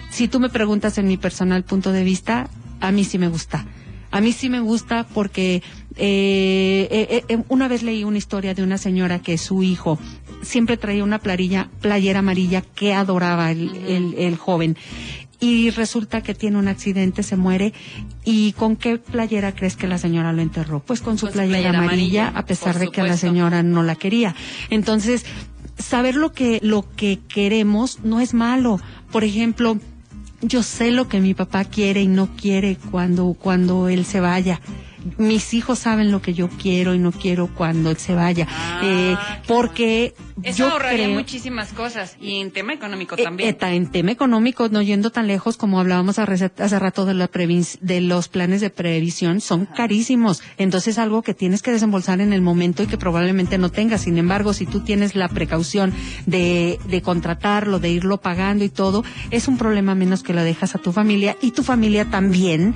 Si 0.10 0.28
tú 0.28 0.40
me 0.40 0.50
preguntas 0.50 0.98
en 0.98 1.08
mi 1.08 1.18
personal 1.18 1.64
punto 1.64 1.92
de 1.92 2.04
vista, 2.04 2.50
a 2.80 2.92
mí 2.92 3.04
sí 3.04 3.18
me 3.18 3.28
gusta. 3.30 3.66
A 4.12 4.22
mí 4.22 4.32
sí 4.32 4.50
me 4.50 4.60
gusta 4.62 5.06
porque 5.14 5.62
eh, 5.96 6.88
eh, 6.92 7.24
eh, 7.28 7.44
una 7.50 7.68
vez 7.68 7.84
leí 7.84 8.04
una 8.04 8.18
historia 8.18 8.54
de 8.54 8.64
una 8.64 8.78
señora 8.78 9.20
que 9.20 9.38
su 9.38 9.64
hijo 9.64 10.00
siempre 10.42 10.78
traía 10.78 11.04
una 11.04 11.20
playera, 11.20 11.70
playera 11.82 12.20
amarilla 12.20 12.62
que 12.62 12.94
adoraba 12.94 13.52
el, 13.52 13.76
el- 13.88 14.16
el 14.18 14.36
joven. 14.38 14.78
Y 15.40 15.70
resulta 15.70 16.22
que 16.22 16.34
tiene 16.34 16.58
un 16.58 16.68
accidente, 16.68 17.22
se 17.22 17.36
muere. 17.36 17.74
¿Y 18.26 18.54
con 18.54 18.76
qué 18.76 18.98
playera 18.98 19.54
crees 19.54 19.76
que 19.76 19.88
la 19.88 19.98
señora 19.98 20.34
lo 20.34 20.42
enterró? 20.42 20.80
Pues 20.80 21.02
con 21.02 21.18
su 21.18 21.28
playera, 21.28 21.48
playera 21.48 21.80
amarilla, 21.80 22.22
amarilla, 22.24 22.40
a 22.40 22.46
pesar 22.46 22.80
de 22.80 22.90
que 22.90 23.04
la 23.04 23.18
señora 23.18 23.62
no 23.62 23.84
la 23.84 23.96
quería. 23.96 24.36
Entonces, 24.70 25.26
saber 25.78 26.16
lo 26.16 26.32
que, 26.32 26.60
lo 26.64 26.86
que 26.96 27.20
queremos 27.28 28.00
no 28.04 28.20
es 28.20 28.34
malo. 28.34 28.80
Por 29.12 29.24
ejemplo, 29.24 29.78
yo 30.42 30.64
sé 30.64 30.92
lo 30.92 31.08
que 31.08 31.20
mi 31.20 31.34
papá 31.34 31.66
quiere 31.66 32.02
y 32.02 32.08
no 32.08 32.30
quiere 32.36 32.78
cuando, 32.92 33.36
cuando 33.40 33.90
él 33.90 34.06
se 34.06 34.20
vaya. 34.20 34.62
Mis 35.18 35.54
hijos 35.54 35.80
saben 35.80 36.12
lo 36.12 36.22
que 36.22 36.34
yo 36.34 36.50
quiero 36.50 36.94
y 36.96 37.00
no 37.00 37.12
quiero 37.12 37.48
cuando 37.48 37.92
él 37.92 37.98
se 37.98 38.14
vaya. 38.16 38.48
Ah, 38.50 38.82
Eh, 38.84 39.16
porque 39.48 40.14
Eso 40.44 40.58
yo 40.60 40.70
ahorraría 40.72 41.06
creo, 41.06 41.16
muchísimas 41.18 41.72
cosas 41.74 42.16
y 42.20 42.40
en 42.42 42.52
tema 42.52 42.74
económico 42.74 43.16
eh, 43.18 43.24
también. 43.24 43.50
eh, 43.50 43.54
ta- 43.54 43.74
en 43.74 43.92
tema 43.92 44.12
económico, 44.12 44.70
no 44.70 44.82
yendo 44.82 45.10
tan 45.12 45.28
lejos 45.28 45.58
como 45.58 45.80
hablábamos 45.80 46.20
hace, 46.20 46.80
rato 46.80 47.06
de, 47.06 47.14
la 47.14 47.30
de 47.82 48.02
los 48.02 48.28
planes 48.28 48.62
de 48.62 48.70
previsión, 48.70 49.42
son 49.42 49.66
carísimos. 49.66 50.42
Entonces 50.58 50.98
algo 50.98 51.22
que 51.22 51.34
tienes 51.34 51.62
que 51.62 51.72
desembolsar 51.72 52.22
en 52.22 52.34
el 52.34 52.42
momento 52.42 52.84
y 52.84 52.88
que 52.88 52.98
probablemente 52.98 53.58
no 53.58 53.70
tengas. 53.70 54.02
Sin 54.02 54.18
embargo, 54.18 54.54
si 54.54 54.66
tú 54.66 54.82
tienes 54.82 55.16
la 55.16 55.28
precaución 55.30 55.94
de, 56.26 56.80
de 56.90 57.02
contratarlo, 57.02 57.80
de 57.80 57.90
irlo 57.92 58.18
pagando 58.18 58.64
y 58.64 58.70
todo, 58.70 59.04
es 59.32 59.48
un 59.48 59.58
problema 59.58 59.96
menos 59.96 60.24
que 60.24 60.34
lo 60.34 60.44
dejas 60.44 60.76
a 60.76 60.80
tu 60.80 60.92
familia 60.92 61.36
y 61.42 61.52
tu 61.52 61.64
familia 61.64 62.06
también 62.06 62.76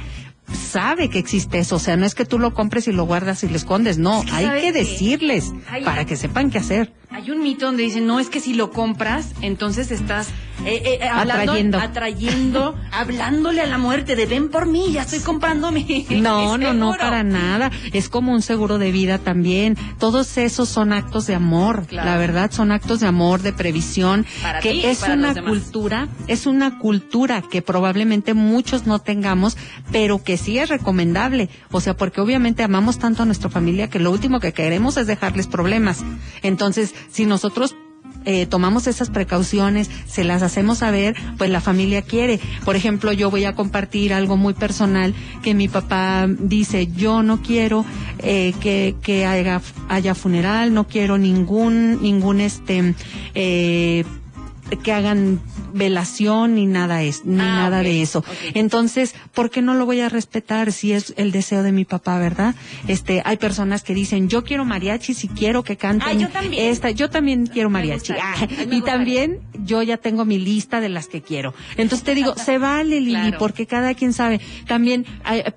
sabe 0.55 1.09
que 1.09 1.19
existe 1.19 1.59
eso, 1.59 1.75
o 1.75 1.79
sea, 1.79 1.97
no 1.97 2.05
es 2.05 2.15
que 2.15 2.25
tú 2.25 2.39
lo 2.39 2.53
compres 2.53 2.87
y 2.87 2.91
lo 2.91 3.05
guardas 3.05 3.43
y 3.43 3.47
lo 3.49 3.55
escondes, 3.55 3.97
no, 3.97 4.21
hay 4.31 4.45
¿sabes 4.45 4.61
que 4.63 4.71
decirles 4.71 5.51
Hay- 5.69 5.83
para 5.83 6.05
que 6.05 6.15
sepan 6.15 6.49
qué 6.49 6.57
hacer. 6.59 6.93
Hay 7.09 7.29
un 7.29 7.43
mito 7.43 7.65
donde 7.65 7.83
dicen, 7.83 8.05
no, 8.07 8.19
es 8.19 8.29
que 8.29 8.39
si 8.39 8.53
lo 8.53 8.71
compras, 8.71 9.33
entonces 9.41 9.91
estás 9.91 10.27
eh, 10.65 10.99
eh, 11.01 11.07
hablando, 11.07 11.51
Atrayendo. 11.51 11.77
atrayendo, 11.79 12.75
hablándole 12.91 13.61
a 13.61 13.65
la 13.65 13.77
muerte 13.77 14.15
de 14.15 14.25
ven 14.25 14.49
por 14.49 14.65
mí, 14.67 14.91
ya 14.91 15.01
estoy 15.03 15.19
comprando 15.19 15.71
mi 15.71 16.05
No, 16.09 16.57
mi 16.57 16.63
no, 16.65 16.73
no, 16.73 16.91
seguro". 16.91 16.97
para 16.99 17.23
nada. 17.23 17.71
Es 17.93 18.09
como 18.09 18.31
un 18.31 18.41
seguro 18.41 18.77
de 18.77 18.91
vida 18.91 19.17
también. 19.17 19.77
Todos 19.99 20.37
esos 20.37 20.69
son 20.69 20.93
actos 20.93 21.27
de 21.27 21.35
amor. 21.35 21.85
Claro. 21.87 22.09
La 22.09 22.17
verdad, 22.17 22.51
son 22.51 22.71
actos 22.71 22.99
de 22.99 23.07
amor, 23.07 23.41
de 23.41 23.53
previsión. 23.53 24.25
Para 24.41 24.59
que 24.59 24.71
ti 24.71 24.85
es 24.85 24.99
para 24.99 25.13
una 25.13 25.33
cultura, 25.43 26.07
es 26.27 26.45
una 26.45 26.77
cultura 26.79 27.41
que 27.41 27.61
probablemente 27.61 28.33
muchos 28.33 28.85
no 28.85 28.99
tengamos, 28.99 29.57
pero 29.91 30.23
que 30.23 30.37
sí 30.37 30.57
es 30.57 30.69
recomendable. 30.69 31.49
O 31.71 31.81
sea, 31.81 31.95
porque 31.95 32.21
obviamente 32.21 32.63
amamos 32.63 32.99
tanto 32.99 33.23
a 33.23 33.25
nuestra 33.25 33.49
familia 33.49 33.89
que 33.89 33.99
lo 33.99 34.11
último 34.11 34.39
que 34.39 34.53
queremos 34.53 34.97
es 34.97 35.07
dejarles 35.07 35.47
problemas. 35.47 36.03
Entonces, 36.41 36.93
si 37.09 37.25
nosotros 37.25 37.75
eh, 38.25 38.45
tomamos 38.45 38.87
esas 38.87 39.09
precauciones, 39.09 39.89
se 40.07 40.23
las 40.23 40.41
hacemos 40.43 40.79
saber, 40.79 41.15
pues 41.37 41.49
la 41.49 41.61
familia 41.61 42.01
quiere. 42.01 42.39
Por 42.65 42.75
ejemplo, 42.75 43.11
yo 43.11 43.31
voy 43.31 43.45
a 43.45 43.53
compartir 43.53 44.13
algo 44.13 44.37
muy 44.37 44.53
personal 44.53 45.13
que 45.41 45.53
mi 45.53 45.67
papá 45.67 46.27
dice, 46.27 46.87
yo 46.87 47.23
no 47.23 47.41
quiero 47.41 47.85
eh, 48.19 48.53
que, 48.59 48.95
que 49.01 49.25
haya, 49.25 49.61
haya 49.89 50.15
funeral, 50.15 50.73
no 50.73 50.87
quiero 50.87 51.17
ningún, 51.17 52.01
ningún 52.01 52.41
este, 52.41 52.93
eh, 53.33 54.05
que 54.83 54.91
hagan 54.93 55.41
velación 55.73 56.55
ni 56.55 56.65
nada 56.65 57.01
es, 57.03 57.25
ni 57.25 57.41
Ah, 57.41 57.45
nada 57.69 57.81
de 57.83 58.01
eso. 58.01 58.23
Entonces, 58.53 59.15
¿por 59.33 59.49
qué 59.49 59.61
no 59.61 59.73
lo 59.73 59.85
voy 59.85 59.99
a 60.01 60.09
respetar 60.09 60.71
si 60.71 60.93
es 60.93 61.13
el 61.17 61.31
deseo 61.31 61.63
de 61.63 61.71
mi 61.71 61.85
papá, 61.85 62.17
verdad? 62.19 62.55
Este, 62.87 63.21
hay 63.25 63.37
personas 63.37 63.83
que 63.83 63.93
dicen, 63.93 64.29
yo 64.29 64.43
quiero 64.43 64.63
mariachis 64.65 65.23
y 65.23 65.27
quiero 65.27 65.63
que 65.63 65.77
canten 65.77 66.07
Ah, 66.09 66.13
yo 66.13 66.29
también. 66.29 66.71
esta, 66.71 66.89
yo 66.91 67.09
también 67.09 67.47
quiero 67.47 67.69
mariachi. 67.69 68.13
Ah, 68.21 68.35
y 68.71 68.81
también 68.81 69.39
yo 69.63 69.81
ya 69.83 69.97
tengo 69.97 70.25
mi 70.25 70.37
lista 70.37 70.79
de 70.81 70.89
las 70.89 71.07
que 71.07 71.21
quiero. 71.21 71.53
Entonces 71.77 72.03
te 72.05 72.15
digo, 72.15 72.35
se 72.35 72.57
vale, 72.57 72.99
Lili, 73.01 73.11
Claro. 73.13 73.37
porque 73.39 73.65
cada 73.67 73.93
quien 73.93 74.13
sabe. 74.13 74.39
También 74.67 75.05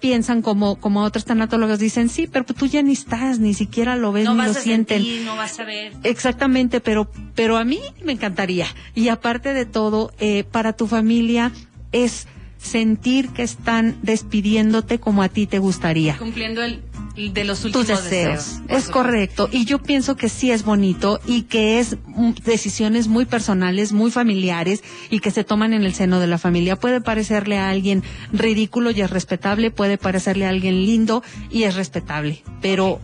piensan 0.00 0.42
como, 0.42 0.76
como 0.76 1.02
otros 1.02 1.24
tanatólogos 1.24 1.78
dicen, 1.78 2.08
sí, 2.08 2.26
pero 2.26 2.44
tú 2.44 2.66
ya 2.66 2.82
ni 2.82 2.92
estás, 2.92 3.38
ni 3.38 3.54
siquiera 3.54 3.96
lo 3.96 4.12
ves 4.12 4.24
No 4.24 4.32
ni 4.32 4.38
vas 4.38 4.52
lo 4.54 4.58
a 4.58 4.62
sienten. 4.62 5.02
sentir, 5.02 5.22
no 5.24 5.36
vas 5.36 5.58
a 5.60 5.64
ver. 5.64 5.92
Exactamente, 6.02 6.80
pero, 6.80 7.10
pero 7.34 7.56
a 7.56 7.64
mí 7.64 7.80
me 8.04 8.12
encantaría. 8.12 8.66
Y 8.94 9.03
aparte 9.08 9.52
de 9.52 9.66
todo, 9.66 10.12
eh, 10.18 10.44
para 10.44 10.72
tu 10.72 10.86
familia 10.86 11.52
es 11.92 12.26
sentir 12.58 13.28
que 13.28 13.42
están 13.42 13.98
despidiéndote 14.02 14.98
como 14.98 15.22
a 15.22 15.28
ti 15.28 15.46
te 15.46 15.58
gustaría. 15.58 16.16
Cumpliendo 16.16 16.62
el, 16.62 16.82
de 17.14 17.44
los 17.44 17.60
Tus 17.60 17.76
últimos 17.76 18.04
deseos. 18.04 18.60
por 18.66 18.76
Es 18.76 18.88
correcto. 18.88 19.48
Y 19.52 19.66
yo 19.66 19.80
pienso 19.80 20.16
que 20.16 20.28
sí 20.28 20.50
es 20.50 20.64
bonito 20.64 21.20
y 21.26 21.42
que 21.42 21.78
es 21.78 21.96
decisiones 22.44 23.06
muy 23.06 23.26
personales, 23.26 23.92
muy 23.92 24.10
familiares 24.10 24.82
y 25.10 25.20
que 25.20 25.30
se 25.30 25.44
toman 25.44 25.74
en 25.74 25.84
el 25.84 25.94
seno 25.94 26.18
de 26.18 26.26
la 26.26 26.38
familia. 26.38 26.76
Puede 26.76 27.00
parecerle 27.00 27.58
a 27.58 27.68
alguien 27.68 28.02
ridículo 28.32 28.90
y 28.90 29.02
es 29.02 29.10
respetable, 29.10 29.70
puede 29.70 29.98
parecerle 29.98 30.46
a 30.46 30.48
alguien 30.48 30.84
lindo 30.84 31.22
y 31.50 31.64
es 31.64 31.76
respetable. 31.76 32.42
Pero 32.60 33.00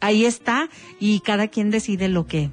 ahí 0.00 0.24
está 0.24 0.68
y 1.00 1.20
cada 1.20 1.48
quien 1.48 1.70
decide 1.70 2.08
lo 2.08 2.26
que, 2.26 2.50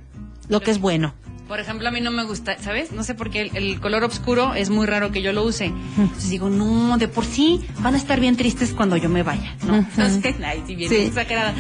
lo 0.48 0.62
que 0.62 0.72
es 0.72 0.80
bueno. 0.80 1.14
Por 1.48 1.60
ejemplo, 1.60 1.88
a 1.88 1.92
mí 1.92 2.02
no 2.02 2.10
me 2.10 2.24
gusta, 2.24 2.58
¿sabes? 2.60 2.92
No 2.92 3.04
sé 3.04 3.14
por 3.14 3.30
qué 3.30 3.42
el, 3.42 3.56
el 3.56 3.80
color 3.80 4.04
oscuro 4.04 4.56
es 4.56 4.72
muy 4.72 4.88
raro 4.88 5.12
que 5.12 5.22
yo 5.22 5.32
lo 5.32 5.44
use. 5.44 5.66
Entonces 5.98 6.30
digo, 6.32 6.50
no, 6.50 6.98
de 6.98 7.08
por 7.08 7.24
sí 7.24 7.62
van 7.82 7.94
a 7.94 7.98
estar 7.98 8.20
bien 8.20 8.36
tristes 8.36 8.74
cuando 8.74 8.98
yo 8.98 9.10
me 9.10 9.22
vaya, 9.22 9.56
¿no? 9.66 9.76
Entonces, 9.98 10.36
ay, 10.44 10.64
sí, 10.66 10.76
bien 10.76 10.90
Sí. 10.90 10.96
exagerada. 10.98 11.54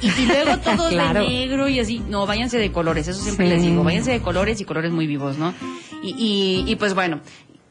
Y, 0.00 0.06
y 0.08 0.26
luego 0.26 0.56
todos 0.64 0.90
Claro. 0.90 1.20
de 1.22 1.28
negro 1.28 1.68
y 1.68 1.78
así. 1.80 2.02
No, 2.08 2.24
váyanse 2.26 2.56
de 2.58 2.72
colores, 2.72 3.08
eso 3.08 3.20
siempre 3.22 3.46
Sí. 3.48 3.52
les 3.54 3.62
digo. 3.62 3.84
Váyanse 3.84 4.10
de 4.12 4.20
colores 4.22 4.58
y 4.60 4.64
colores 4.64 4.90
muy 4.90 5.06
vivos, 5.06 5.36
¿no? 5.36 5.52
Y, 6.02 6.14
y, 6.16 6.64
y 6.70 6.76
pues 6.76 6.94
bueno, 6.94 7.20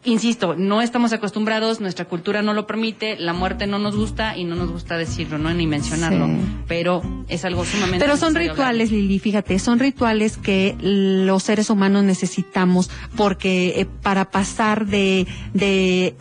insisto, 0.03 0.55
no 0.55 0.81
estamos 0.81 1.11
acostumbrados, 1.13 1.81
nuestra 1.81 2.05
cultura 2.05 2.41
no 2.41 2.53
lo 2.53 2.65
permite, 2.67 3.17
la 3.17 3.33
muerte 3.33 3.67
no 3.67 3.79
nos 3.79 3.95
gusta 3.95 4.37
y 4.37 4.45
no 4.45 4.55
nos 4.55 4.71
gusta 4.71 4.97
decirlo, 4.97 5.37
¿no? 5.37 5.53
Ni 5.53 5.67
mencionarlo. 5.67 6.27
Sí. 6.27 6.33
Pero 6.67 7.01
es 7.27 7.43
algo 7.45 7.65
sumamente 7.65 7.99
Pero 7.99 8.15
son 8.17 8.33
necesario 8.33 8.51
hablar. 8.53 8.73
rituales, 8.73 8.91
Lili, 8.91 9.19
fíjate, 9.19 9.59
son 9.59 9.79
rituales 9.79 10.37
que 10.37 10.75
los 10.79 11.43
seres 11.43 11.69
humanos 11.69 12.03
necesitamos 12.03 12.89
porque 13.15 13.79
eh, 13.81 13.87
para 14.01 14.31
pasar 14.31 14.85
de, 14.85 15.27
de 15.53 16.15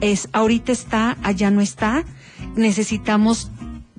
es 0.00 0.28
ahorita 0.32 0.72
está, 0.72 1.16
allá 1.22 1.50
no 1.50 1.60
está, 1.60 2.04
necesitamos 2.56 3.50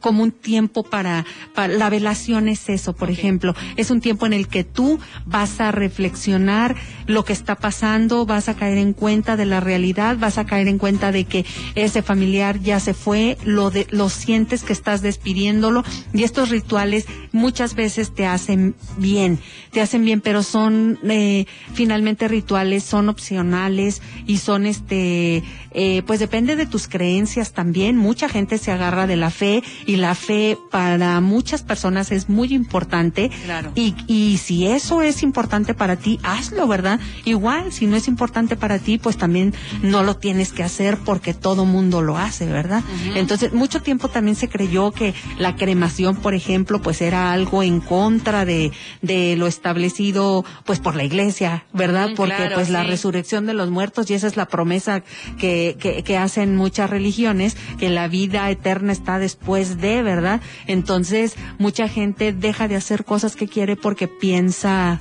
como 0.03 0.21
un 0.21 0.31
tiempo 0.31 0.83
para, 0.83 1.25
para 1.55 1.73
la 1.73 1.89
velación 1.89 2.49
es 2.49 2.67
eso, 2.67 2.93
por 2.93 3.09
ejemplo, 3.09 3.55
es 3.77 3.89
un 3.89 4.01
tiempo 4.01 4.25
en 4.25 4.33
el 4.33 4.49
que 4.49 4.65
tú 4.65 4.99
vas 5.25 5.61
a 5.61 5.71
reflexionar 5.71 6.75
lo 7.07 7.23
que 7.23 7.31
está 7.31 7.55
pasando, 7.55 8.25
vas 8.25 8.49
a 8.49 8.55
caer 8.55 8.77
en 8.77 8.91
cuenta 8.91 9.37
de 9.37 9.45
la 9.45 9.61
realidad, 9.61 10.17
vas 10.19 10.37
a 10.37 10.45
caer 10.45 10.67
en 10.67 10.77
cuenta 10.77 11.13
de 11.13 11.23
que 11.23 11.45
ese 11.75 12.01
familiar 12.01 12.59
ya 12.59 12.81
se 12.81 12.93
fue, 12.93 13.37
lo 13.45 13.71
de, 13.71 13.87
lo 13.91 14.09
sientes 14.09 14.63
que 14.63 14.73
estás 14.73 15.01
despidiéndolo 15.01 15.85
y 16.13 16.23
estos 16.23 16.49
rituales 16.49 17.05
muchas 17.33 17.75
veces 17.75 18.13
te 18.13 18.25
hacen 18.25 18.75
bien, 18.97 19.39
te 19.71 19.81
hacen 19.81 20.05
bien, 20.05 20.21
pero 20.21 20.43
son 20.43 20.99
eh, 21.03 21.45
finalmente 21.73 22.27
rituales, 22.27 22.83
son 22.83 23.09
opcionales 23.09 24.01
y 24.25 24.37
son 24.37 24.65
este, 24.65 25.43
eh, 25.71 26.03
pues 26.05 26.19
depende 26.19 26.55
de 26.55 26.65
tus 26.65 26.87
creencias 26.87 27.51
también. 27.51 27.97
Mucha 27.97 28.29
gente 28.29 28.57
se 28.57 28.71
agarra 28.71 29.07
de 29.07 29.17
la 29.17 29.31
fe 29.31 29.63
y 29.85 29.97
la 29.97 30.15
fe 30.15 30.57
para 30.71 31.19
muchas 31.19 31.63
personas 31.63 32.11
es 32.11 32.29
muy 32.29 32.53
importante. 32.53 33.31
Claro. 33.45 33.71
Y, 33.75 33.95
y 34.07 34.37
si 34.37 34.67
eso 34.67 35.01
es 35.01 35.23
importante 35.23 35.73
para 35.73 35.95
ti, 35.95 36.19
hazlo, 36.23 36.67
¿verdad? 36.67 36.99
Igual, 37.25 37.73
si 37.73 37.87
no 37.87 37.95
es 37.95 38.07
importante 38.07 38.55
para 38.55 38.77
ti, 38.77 38.99
pues 38.99 39.17
también 39.17 39.53
no 39.81 40.03
lo 40.03 40.17
tienes 40.17 40.53
que 40.53 40.63
hacer 40.63 40.99
porque 40.99 41.33
todo 41.33 41.65
mundo 41.65 42.01
lo 42.03 42.17
hace, 42.17 42.45
¿verdad? 42.45 42.83
Entonces, 43.15 43.53
mucho 43.53 43.81
tiempo 43.81 44.07
también 44.07 44.35
se 44.35 44.49
creyó 44.49 44.91
que 44.91 45.15
la 45.39 45.55
cremación, 45.55 46.15
por 46.15 46.35
ejemplo, 46.35 46.79
pues 46.81 47.01
era 47.01 47.22
algo 47.31 47.63
en 47.63 47.79
contra 47.79 48.45
de, 48.45 48.71
de 49.01 49.35
lo 49.37 49.47
establecido, 49.47 50.43
pues 50.65 50.79
por 50.79 50.95
la 50.95 51.03
iglesia, 51.03 51.65
¿verdad? 51.73 52.09
Mm, 52.09 52.15
porque 52.15 52.35
claro, 52.35 52.55
pues 52.55 52.69
la 52.69 52.83
resurrección 52.83 53.45
de 53.45 53.53
los 53.53 53.69
muertos, 53.69 54.09
y 54.09 54.13
esa 54.13 54.27
es 54.27 54.35
la 54.35 54.47
promesa 54.47 55.03
que, 55.37 55.77
que, 55.79 56.03
que 56.03 56.17
hacen 56.17 56.55
muchas 56.55 56.89
religiones, 56.89 57.55
que 57.79 57.89
la 57.89 58.07
vida 58.07 58.49
eterna 58.49 58.91
está 58.91 59.19
después 59.19 59.77
de, 59.79 60.03
¿verdad? 60.03 60.41
Entonces, 60.67 61.35
mucha 61.57 61.87
gente 61.87 62.33
deja 62.33 62.67
de 62.67 62.75
hacer 62.75 63.05
cosas 63.05 63.35
que 63.35 63.47
quiere 63.47 63.75
porque 63.75 64.07
piensa 64.07 64.99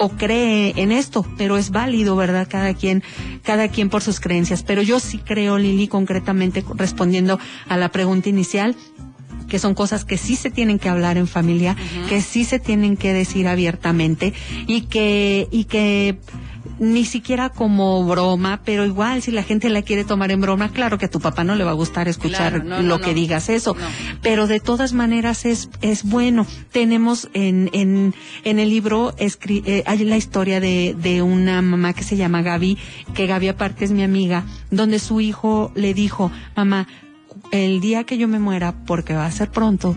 o 0.00 0.08
cree 0.08 0.72
en 0.76 0.92
esto, 0.92 1.26
pero 1.36 1.58
es 1.58 1.70
válido, 1.70 2.16
¿verdad? 2.16 2.48
Cada 2.50 2.72
quien, 2.72 3.02
cada 3.42 3.68
quien 3.68 3.90
por 3.90 4.02
sus 4.02 4.18
creencias. 4.18 4.62
Pero 4.62 4.80
yo 4.80 4.98
sí 4.98 5.18
creo, 5.18 5.58
Lili, 5.58 5.88
concretamente 5.88 6.64
respondiendo 6.74 7.38
a 7.68 7.76
la 7.76 7.90
pregunta 7.90 8.30
inicial, 8.30 8.76
que 9.50 9.58
son 9.58 9.74
cosas 9.74 10.06
que 10.06 10.16
sí 10.16 10.36
se 10.36 10.50
tienen 10.50 10.78
que 10.78 10.88
hablar 10.88 11.18
en 11.18 11.26
familia, 11.26 11.76
que 12.08 12.22
sí 12.22 12.44
se 12.44 12.58
tienen 12.58 12.96
que 12.96 13.12
decir 13.12 13.46
abiertamente 13.48 14.32
y 14.66 14.82
que, 14.82 15.46
y 15.50 15.64
que 15.64 16.18
ni 16.78 17.04
siquiera 17.04 17.50
como 17.50 18.02
broma, 18.06 18.62
pero 18.64 18.86
igual 18.86 19.20
si 19.20 19.30
la 19.32 19.42
gente 19.42 19.68
la 19.68 19.82
quiere 19.82 20.04
tomar 20.04 20.30
en 20.30 20.40
broma, 20.40 20.70
claro 20.70 20.96
que 20.96 21.06
a 21.06 21.10
tu 21.10 21.20
papá 21.20 21.44
no 21.44 21.54
le 21.54 21.64
va 21.64 21.72
a 21.72 21.74
gustar 21.74 22.08
escuchar 22.08 22.52
Claro, 22.62 22.64
no, 22.64 22.76
lo 22.82 22.98
no, 22.98 23.00
que 23.00 23.08
no. 23.10 23.14
digas 23.16 23.50
eso, 23.50 23.76
pero 24.22 24.46
de 24.46 24.60
todas 24.60 24.94
maneras 24.94 25.44
es, 25.44 25.68
es 25.82 26.04
bueno. 26.04 26.46
Tenemos 26.72 27.28
en, 27.34 27.68
en, 27.74 28.14
en 28.44 28.58
el 28.58 28.70
libro, 28.70 29.14
escri- 29.16 29.62
eh, 29.66 29.82
hay 29.86 30.04
la 30.04 30.16
historia 30.16 30.58
de, 30.60 30.94
de 30.98 31.20
una 31.20 31.60
mamá 31.60 31.92
que 31.92 32.02
se 32.04 32.16
llama 32.16 32.40
Gaby, 32.40 32.78
que 33.14 33.26
Gaby 33.26 33.48
aparte 33.48 33.84
es 33.84 33.90
mi 33.90 34.02
amiga, 34.02 34.44
donde 34.70 34.98
su 35.00 35.20
hijo 35.20 35.72
le 35.74 35.92
dijo, 35.92 36.30
mamá, 36.56 36.88
el 37.52 37.80
día 37.80 38.04
que 38.04 38.18
yo 38.18 38.28
me 38.28 38.38
muera, 38.38 38.74
porque 38.86 39.14
va 39.14 39.26
a 39.26 39.30
ser 39.30 39.50
pronto, 39.50 39.96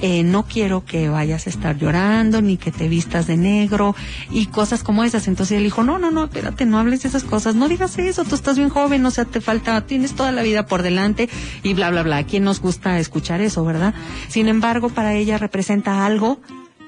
eh, 0.00 0.22
no 0.22 0.44
quiero 0.44 0.84
que 0.84 1.08
vayas 1.08 1.46
a 1.46 1.50
estar 1.50 1.76
llorando, 1.76 2.40
ni 2.40 2.56
que 2.56 2.70
te 2.70 2.88
vistas 2.88 3.26
de 3.26 3.36
negro, 3.36 3.96
y 4.30 4.46
cosas 4.46 4.82
como 4.82 5.02
esas. 5.02 5.26
Entonces 5.26 5.58
él 5.58 5.64
dijo, 5.64 5.82
no, 5.82 5.98
no, 5.98 6.10
no, 6.10 6.24
espérate, 6.24 6.66
no 6.66 6.78
hables 6.78 7.02
de 7.02 7.08
esas 7.08 7.24
cosas, 7.24 7.54
no 7.54 7.68
digas 7.68 7.98
eso, 7.98 8.24
tú 8.24 8.34
estás 8.34 8.56
bien 8.56 8.68
joven, 8.68 9.04
o 9.06 9.10
sea, 9.10 9.24
te 9.24 9.40
falta, 9.40 9.80
tienes 9.86 10.14
toda 10.14 10.30
la 10.30 10.42
vida 10.42 10.66
por 10.66 10.82
delante, 10.82 11.28
y 11.62 11.74
bla, 11.74 11.90
bla, 11.90 12.02
bla. 12.02 12.18
¿A 12.18 12.24
quién 12.24 12.44
nos 12.44 12.60
gusta 12.60 12.98
escuchar 12.98 13.40
eso, 13.40 13.64
verdad? 13.64 13.94
Sin 14.28 14.48
embargo, 14.48 14.88
para 14.88 15.14
ella 15.14 15.38
representa 15.38 16.06
algo 16.06 16.40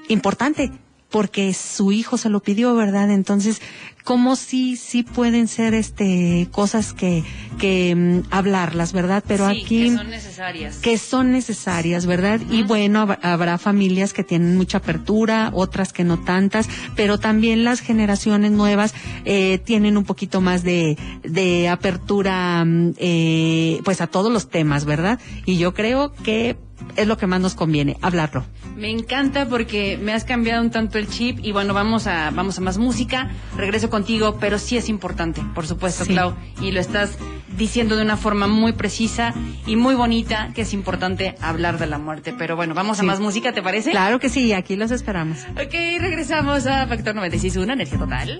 importante, 0.07 0.71
porque 1.11 1.53
su 1.53 1.91
hijo 1.91 2.17
se 2.17 2.29
lo 2.29 2.39
pidió, 2.41 2.73
¿verdad? 2.75 3.11
Entonces, 3.11 3.61
¿cómo 4.03 4.35
sí, 4.35 4.77
sí 4.77 5.03
pueden 5.03 5.47
ser 5.47 5.73
este 5.73 6.47
cosas 6.51 6.93
que, 6.93 7.23
que 7.59 7.93
mm, 7.95 8.27
hablarlas, 8.31 8.93
¿verdad? 8.93 9.23
Pero 9.27 9.49
Sí, 9.49 9.61
aquí 9.61 9.83
que 9.89 9.95
son 9.97 10.09
necesarias. 10.09 10.77
que 10.77 10.97
son 10.97 11.31
necesarias, 11.31 12.05
¿verdad? 12.05 12.39
Y 12.49 12.63
bueno, 12.63 13.05
hab- 13.07 13.19
habrá 13.21 13.57
familias 13.57 14.13
que 14.13 14.23
tienen 14.23 14.55
mucha 14.57 14.77
apertura, 14.79 15.51
otras 15.53 15.91
que 15.93 16.03
no 16.03 16.17
tantas, 16.19 16.67
pero 16.95 17.19
también 17.19 17.63
las 17.63 17.81
generaciones 17.81 18.51
nuevas 18.51 18.93
eh, 19.25 19.59
tienen 19.63 19.97
un 19.97 20.05
poquito 20.05 20.39
más 20.41 20.63
de, 20.63 20.97
de 21.23 21.67
apertura, 21.69 22.63
mm, 22.65 22.93
eh, 22.97 23.81
pues 23.83 24.01
a 24.01 24.07
todos 24.07 24.31
los 24.31 24.49
temas, 24.49 24.85
¿verdad? 24.85 25.19
Y 25.45 25.57
yo 25.57 25.73
creo 25.73 26.13
que 26.13 26.57
es 26.95 27.07
lo 27.07 27.17
que 27.17 27.27
más 27.27 27.41
nos 27.41 27.55
conviene, 27.55 27.97
hablarlo. 28.01 28.45
Me 28.75 28.89
encanta 28.89 29.47
porque 29.47 29.97
me 30.01 30.13
has 30.13 30.23
cambiado 30.23 30.61
un 30.61 30.71
tanto 30.71 30.97
el 30.97 31.07
chip 31.07 31.39
y 31.41 31.51
bueno, 31.51 31.73
vamos 31.73 32.07
a 32.07 32.31
vamos 32.31 32.57
a 32.57 32.61
más 32.61 32.77
música. 32.77 33.29
Regreso 33.57 33.89
contigo, 33.89 34.37
pero 34.39 34.57
sí 34.57 34.77
es 34.77 34.89
importante, 34.89 35.41
por 35.53 35.67
supuesto, 35.67 36.05
Sí. 36.05 36.13
Clau, 36.13 36.35
y 36.61 36.71
lo 36.71 36.79
estás 36.79 37.17
diciendo 37.57 37.95
de 37.95 38.03
una 38.03 38.17
forma 38.17 38.47
muy 38.47 38.71
precisa 38.73 39.33
y 39.67 39.75
muy 39.75 39.93
bonita 39.95 40.51
que 40.55 40.61
es 40.61 40.73
importante 40.73 41.35
hablar 41.41 41.77
de 41.79 41.87
la 41.87 41.97
muerte. 41.97 42.33
Pero 42.37 42.55
bueno, 42.55 42.73
vamos 42.73 42.99
a 42.99 43.03
más 43.03 43.19
música, 43.19 43.51
¿te 43.53 43.61
parece? 43.61 43.91
Claro 43.91 44.19
que 44.19 44.29
sí, 44.29 44.53
aquí 44.53 44.75
los 44.75 44.91
esperamos. 44.91 45.39
Ok, 45.51 45.73
regresamos 45.99 46.65
a 46.67 46.87
Factor 46.87 47.15
96.1, 47.15 47.73
Energía 47.73 47.99
Total. 47.99 48.39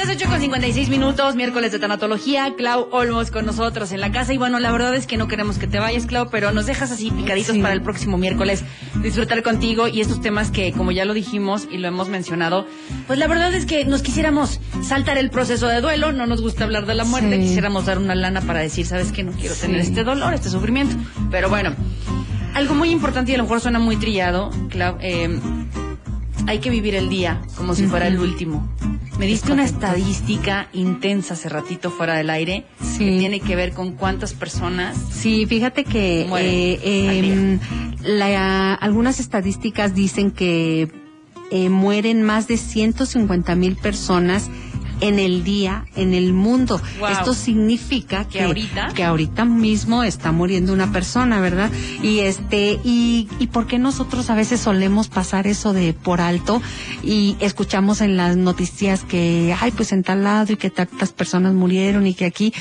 Las 0.00 0.08
8 0.16 0.28
con 0.30 0.40
56 0.40 0.88
minutos, 0.88 1.36
miércoles 1.36 1.72
de 1.72 1.78
tanatología. 1.78 2.54
Clau 2.56 2.88
Olmos 2.90 3.30
con 3.30 3.44
nosotros 3.44 3.92
en 3.92 4.00
la 4.00 4.10
casa. 4.10 4.32
Y 4.32 4.38
bueno, 4.38 4.58
la 4.58 4.72
verdad 4.72 4.94
es 4.94 5.06
que 5.06 5.18
no 5.18 5.28
queremos 5.28 5.58
que 5.58 5.66
te 5.66 5.78
vayas, 5.78 6.06
Clau, 6.06 6.30
pero 6.30 6.52
nos 6.52 6.64
dejas 6.64 6.90
así 6.90 7.10
picaditos 7.10 7.54
Sí. 7.54 7.60
para 7.60 7.74
el 7.74 7.82
próximo 7.82 8.16
miércoles. 8.16 8.64
Disfrutar 9.02 9.42
contigo 9.42 9.88
y 9.88 10.00
estos 10.00 10.22
temas 10.22 10.50
que, 10.50 10.72
como 10.72 10.90
ya 10.90 11.04
lo 11.04 11.12
dijimos 11.12 11.68
y 11.70 11.76
lo 11.76 11.86
hemos 11.88 12.08
mencionado, 12.08 12.66
pues 13.06 13.18
la 13.18 13.26
verdad 13.26 13.52
es 13.54 13.66
que 13.66 13.84
nos 13.84 14.00
quisiéramos 14.00 14.58
saltar 14.82 15.18
el 15.18 15.28
proceso 15.28 15.68
de 15.68 15.82
duelo. 15.82 16.12
No 16.12 16.26
nos 16.26 16.40
gusta 16.40 16.64
hablar 16.64 16.86
de 16.86 16.94
la 16.94 17.04
muerte. 17.04 17.36
Sí. 17.36 17.42
Quisiéramos 17.42 17.84
dar 17.84 17.98
una 17.98 18.14
lana 18.14 18.40
para 18.40 18.60
decir, 18.60 18.86
¿sabes 18.86 19.12
qué? 19.12 19.22
No 19.22 19.32
quiero 19.32 19.54
Sí. 19.54 19.62
tener 19.62 19.80
este 19.82 20.02
dolor, 20.02 20.32
este 20.32 20.48
sufrimiento. 20.48 20.96
Pero 21.30 21.50
bueno, 21.50 21.74
algo 22.54 22.74
muy 22.74 22.88
importante 22.90 23.32
y 23.32 23.34
a 23.34 23.38
lo 23.38 23.44
mejor 23.44 23.60
suena 23.60 23.78
muy 23.78 23.96
trillado, 23.96 24.50
Clau, 24.70 24.96
eh, 25.02 25.38
hay 26.46 26.58
que 26.58 26.70
vivir 26.70 26.94
el 26.94 27.10
día 27.10 27.42
como 27.56 27.74
si 27.74 27.86
fuera 27.86 28.06
el 28.06 28.18
último. 28.18 28.66
Me 29.20 29.26
diste 29.26 29.52
una 29.52 29.64
estadística 29.64 30.68
intensa 30.72 31.34
hace 31.34 31.48
ratito 31.50 31.90
fuera 31.90 32.14
del 32.14 32.30
aire 32.30 32.64
Sí. 32.82 32.98
que 33.00 33.18
tiene 33.18 33.40
que 33.40 33.54
ver 33.54 33.72
con 33.74 33.92
cuántas 33.92 34.32
personas 34.32 34.96
Sí, 35.12 35.44
fíjate 35.46 35.84
que 35.84 36.22
eh, 36.22 36.80
em, 36.82 37.60
la- 38.02 38.74
algunas 38.74 39.20
estadísticas 39.20 39.94
dicen 39.94 40.30
que 40.30 40.88
eh, 41.50 41.68
mueren 41.68 42.22
más 42.22 42.48
de 42.48 42.56
150 42.56 43.54
mil 43.56 43.76
personas 43.76 44.48
en 45.00 45.18
el 45.18 45.44
día 45.44 45.84
en 45.96 46.14
el 46.14 46.32
mundo. 46.32 46.80
Wow. 46.98 47.08
Esto 47.10 47.34
significa 47.34 48.24
Que 48.24 48.38
que, 48.38 48.44
ahorita- 48.44 48.92
que 48.94 49.04
ahorita 49.04 49.44
mismo 49.44 50.02
está 50.02 50.32
muriendo 50.32 50.72
una 50.72 50.92
persona, 50.92 51.40
¿verdad? 51.40 51.70
Y 52.02 52.20
este 52.20 52.78
y 52.84 53.28
y 53.38 53.46
por 53.48 53.66
qué 53.66 53.78
nosotros 53.78 54.30
a 54.30 54.34
veces 54.34 54.60
solemos 54.60 55.08
pasar 55.08 55.46
eso 55.46 55.72
de 55.72 55.92
por 55.92 56.20
alto 56.20 56.60
y 57.02 57.36
escuchamos 57.40 58.00
en 58.00 58.16
las 58.16 58.36
noticias 58.36 59.04
que 59.04 59.54
ay 59.60 59.70
pues 59.72 59.92
en 59.92 60.02
tal 60.02 60.24
lado 60.24 60.52
y 60.52 60.56
que 60.56 60.70
tantas 60.70 61.12
personas 61.12 61.54
murieron 61.54 62.06
y 62.06 62.14
que 62.14 62.24
aquí 62.24 62.52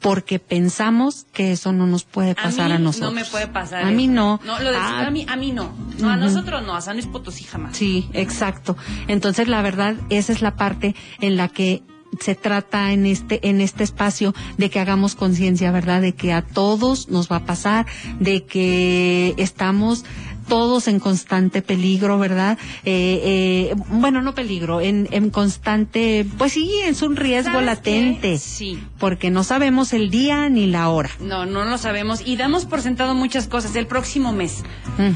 porque 0.00 0.38
pensamos 0.38 1.26
que 1.32 1.52
eso 1.52 1.72
no 1.72 1.86
nos 1.86 2.04
puede 2.04 2.34
pasar 2.34 2.70
a, 2.72 2.78
mí 2.78 2.84
nosotros. 2.84 3.12
no 3.12 3.20
me 3.20 3.24
puede 3.24 3.46
pasar. 3.48 3.84
A 3.84 3.90
mí 3.90 4.06
no. 4.06 4.40
No, 4.44 4.58
lo 4.60 4.70
de 4.70 4.76
Ah, 4.76 5.06
a 5.06 5.10
mí 5.10 5.26
a 5.28 5.36
mí 5.36 5.52
no. 5.52 5.72
No, 5.98 6.10
a 6.10 6.16
nosotros 6.16 6.62
no, 6.64 6.74
a 6.74 6.80
San 6.80 6.94
Luis 6.96 7.06
Potosí 7.06 7.44
jamás. 7.44 7.76
Sí, 7.76 8.08
exacto. 8.12 8.76
Entonces, 9.08 9.48
la 9.48 9.60
verdad, 9.62 9.96
esa 10.10 10.32
es 10.32 10.40
la 10.42 10.54
parte 10.54 10.94
en 11.20 11.36
la 11.36 11.48
que 11.48 11.82
se 12.20 12.34
trata 12.34 12.92
en 12.92 13.06
este 13.06 13.48
en 13.48 13.60
este 13.60 13.84
espacio 13.84 14.34
de 14.56 14.70
que 14.70 14.80
hagamos 14.80 15.14
conciencia, 15.14 15.70
¿verdad? 15.72 16.00
De 16.00 16.14
que 16.14 16.32
a 16.32 16.42
todos 16.42 17.08
nos 17.08 17.30
va 17.30 17.36
a 17.36 17.44
pasar, 17.44 17.86
de 18.20 18.44
que 18.44 19.34
estamos 19.36 20.04
todos 20.48 20.88
en 20.88 20.98
constante 21.00 21.62
peligro, 21.62 22.18
¿verdad? 22.18 22.58
Eh, 22.84 23.70
eh, 23.72 23.74
bueno, 23.90 24.22
no 24.22 24.34
peligro, 24.34 24.80
en, 24.80 25.08
en 25.12 25.30
constante, 25.30 26.26
pues 26.38 26.52
sí, 26.52 26.70
es 26.84 27.02
un 27.02 27.16
riesgo 27.16 27.52
¿Sabes 27.52 27.66
latente, 27.66 28.32
qué? 28.32 28.38
Sí. 28.38 28.78
porque 28.98 29.30
no 29.30 29.44
sabemos 29.44 29.92
el 29.92 30.10
día 30.10 30.48
ni 30.48 30.66
la 30.66 30.88
hora. 30.88 31.10
No, 31.20 31.46
no 31.46 31.64
lo 31.64 31.78
sabemos 31.78 32.22
y 32.26 32.36
damos 32.36 32.64
por 32.64 32.80
sentado 32.82 33.14
muchas 33.14 33.46
cosas. 33.46 33.76
El 33.76 33.86
próximo 33.86 34.32
mes, 34.32 34.64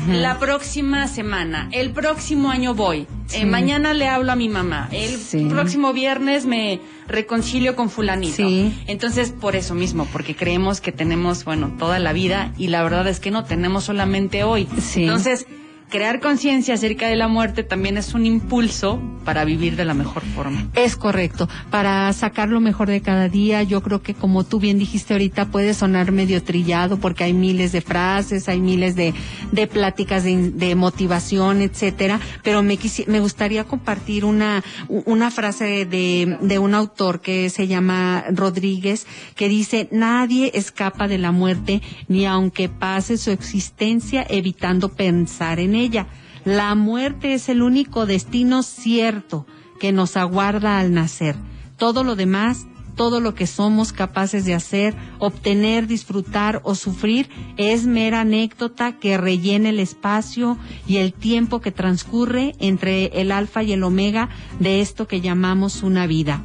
la 0.08 0.38
próxima 0.38 1.08
semana, 1.08 1.68
el 1.72 1.92
próximo 1.92 2.50
año 2.50 2.74
voy. 2.74 3.06
Eh, 3.34 3.46
mañana 3.46 3.94
le 3.94 4.08
hablo 4.08 4.32
a 4.32 4.36
mi 4.36 4.48
mamá. 4.48 4.88
El 4.92 5.16
Sí. 5.18 5.46
próximo 5.48 5.92
viernes 5.92 6.44
me 6.44 6.80
reconcilio 7.12 7.76
con 7.76 7.90
fulanito. 7.90 8.36
Sí. 8.36 8.72
Entonces, 8.86 9.30
por 9.30 9.56
eso 9.56 9.74
mismo, 9.74 10.06
porque 10.12 10.34
creemos 10.34 10.80
que 10.80 10.92
tenemos, 10.92 11.44
bueno, 11.44 11.74
toda 11.78 11.98
la 11.98 12.12
vida 12.12 12.52
y 12.58 12.68
la 12.68 12.82
verdad 12.82 13.06
es 13.06 13.20
que 13.20 13.30
no 13.30 13.44
tenemos 13.44 13.84
solamente 13.84 14.42
hoy. 14.44 14.68
Sí. 14.80 15.04
Entonces, 15.04 15.46
crear 15.92 16.20
conciencia 16.20 16.72
acerca 16.74 17.06
de 17.06 17.16
la 17.16 17.28
muerte 17.28 17.62
también 17.64 17.98
es 17.98 18.14
un 18.14 18.24
impulso 18.24 18.98
para 19.26 19.44
vivir 19.44 19.76
de 19.76 19.84
la 19.84 19.92
mejor 19.92 20.22
forma. 20.34 20.66
Es 20.74 20.96
correcto. 20.96 21.48
Para 21.70 22.10
sacar 22.14 22.48
lo 22.48 22.60
mejor 22.60 22.88
de 22.88 23.02
cada 23.02 23.28
día, 23.28 23.62
yo 23.62 23.82
creo 23.82 24.02
que 24.02 24.14
como 24.14 24.42
tú 24.42 24.58
bien 24.58 24.78
dijiste 24.78 25.12
ahorita, 25.12 25.50
puede 25.50 25.74
sonar 25.74 26.10
medio 26.10 26.42
trillado 26.42 26.96
porque 26.96 27.24
hay 27.24 27.34
miles 27.34 27.72
de 27.72 27.82
frases, 27.82 28.48
hay 28.48 28.58
miles 28.60 28.96
de, 28.96 29.12
de 29.52 29.66
pláticas 29.66 30.24
de, 30.24 30.74
motivación, 30.74 31.60
etcétera. 31.60 32.18
Pero 32.42 32.62
me, 32.62 32.78
quisi- 32.78 33.06
me 33.06 33.20
gustaría 33.20 33.64
compartir 33.64 34.24
una, 34.24 34.64
una 34.88 35.30
frase 35.30 35.84
de, 35.84 36.38
de 36.40 36.58
un 36.58 36.74
autor 36.74 37.20
que 37.20 37.50
se 37.50 37.66
llama 37.68 38.24
Rodríguez, 38.32 39.06
que 39.36 39.48
dice, 39.50 39.88
nadie 39.92 40.52
escapa 40.54 41.06
de 41.06 41.18
la 41.18 41.32
muerte 41.32 41.82
ni 42.08 42.24
aunque 42.24 42.70
pase 42.70 43.18
su 43.18 43.30
existencia 43.30 44.26
evitando 44.28 44.88
pensar 44.88 45.60
en 45.60 45.74
ella. 45.82 46.06
La 46.44 46.74
muerte 46.74 47.34
es 47.34 47.48
el 47.48 47.62
único 47.62 48.06
destino 48.06 48.62
cierto 48.62 49.46
que 49.78 49.92
nos 49.92 50.16
aguarda 50.16 50.78
al 50.78 50.92
nacer. 50.92 51.36
Todo 51.76 52.04
lo 52.04 52.16
demás 52.16 52.66
todo 52.94 53.20
lo 53.20 53.34
que 53.34 53.46
somos 53.46 53.92
capaces 53.92 54.44
de 54.44 54.54
hacer, 54.54 54.94
obtener, 55.18 55.86
disfrutar 55.86 56.60
o 56.64 56.74
sufrir 56.74 57.28
es 57.56 57.86
mera 57.86 58.20
anécdota 58.20 58.98
que 58.98 59.16
rellena 59.16 59.70
el 59.70 59.78
espacio 59.78 60.58
y 60.86 60.98
el 60.98 61.12
tiempo 61.12 61.60
que 61.60 61.72
transcurre 61.72 62.54
entre 62.58 63.06
el 63.20 63.32
alfa 63.32 63.62
y 63.62 63.72
el 63.72 63.82
omega 63.82 64.28
de 64.60 64.80
esto 64.80 65.08
que 65.08 65.20
llamamos 65.20 65.82
una 65.82 66.06
vida. 66.06 66.42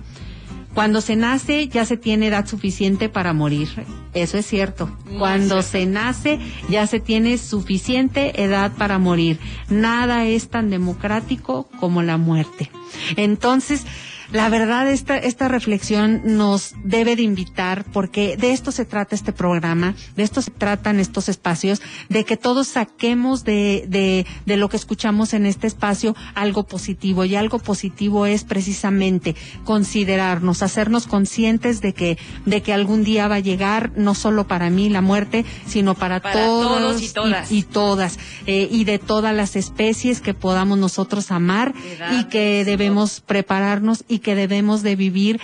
Cuando 0.77 1.01
se 1.01 1.15
nace 1.15 1.67
ya 1.69 1.85
se 1.85 1.97
tiene 1.97 2.27
edad 2.27 2.45
suficiente 2.45 3.09
para 3.09 3.33
morir. 3.33 3.67
Eso 4.13 4.37
es 4.37 4.45
cierto. 4.45 4.95
Cuando 5.17 5.63
se 5.63 5.87
nace 5.87 6.37
ya 6.69 6.85
se 6.85 6.99
tiene 6.99 7.39
suficiente 7.39 8.43
edad 8.43 8.71
para 8.77 8.99
morir. 8.99 9.39
Nada 9.69 10.25
es 10.25 10.49
tan 10.49 10.69
democrático 10.69 11.67
como 11.79 12.03
la 12.03 12.17
muerte. 12.17 12.69
Entonces, 13.15 13.87
la 14.31 14.49
verdad, 14.49 14.89
esta, 14.89 15.17
esta 15.17 15.47
reflexión 15.47 16.21
nos 16.37 16.73
debe 16.83 17.15
de 17.15 17.21
invitar, 17.21 17.85
porque 17.93 18.35
de 18.37 18.51
esto 18.51 18.71
se 18.71 18.85
trata 18.85 19.15
este 19.15 19.31
programa, 19.31 19.95
de 20.15 20.23
esto 20.23 20.41
se 20.41 20.51
tratan 20.51 20.99
estos 20.99 21.29
espacios, 21.29 21.81
de 22.09 22.25
que 22.25 22.37
todos 22.37 22.67
saquemos 22.67 23.43
de, 23.43 23.85
de, 23.87 24.25
de 24.45 24.57
lo 24.57 24.69
que 24.69 24.77
escuchamos 24.77 25.33
en 25.33 25.45
este 25.45 25.67
espacio 25.67 26.15
algo 26.35 26.63
positivo. 26.63 27.25
Y 27.25 27.35
algo 27.35 27.59
positivo 27.59 28.25
es 28.25 28.43
precisamente 28.43 29.35
considerarnos, 29.63 30.61
hacernos 30.61 31.07
conscientes 31.07 31.81
de 31.81 31.93
que, 31.93 32.17
de 32.45 32.61
que 32.61 32.73
algún 32.73 33.03
día 33.03 33.27
va 33.27 33.35
a 33.35 33.39
llegar, 33.39 33.91
no 33.95 34.13
solo 34.13 34.47
para 34.47 34.69
mí 34.69 34.89
la 34.89 35.01
muerte, 35.01 35.45
sino 35.65 35.95
para, 35.95 36.19
Para 36.19 36.35
todos 36.35 37.01
y 37.01 37.09
todas. 37.09 37.51
y 37.51 37.63
todas, 37.63 38.19
eh, 38.45 38.67
y 38.69 38.83
de 38.83 38.99
todas 38.99 39.35
las 39.35 39.55
especies 39.55 40.21
que 40.21 40.33
podamos 40.33 40.77
nosotros 40.77 41.31
amar 41.31 41.73
y 42.11 42.25
que 42.25 42.65
debemos 42.65 43.21
prepararnos 43.21 44.03
y 44.07 44.16
que 44.19 44.35
debemos 44.35 44.83
de 44.83 44.95
vivir 44.95 45.39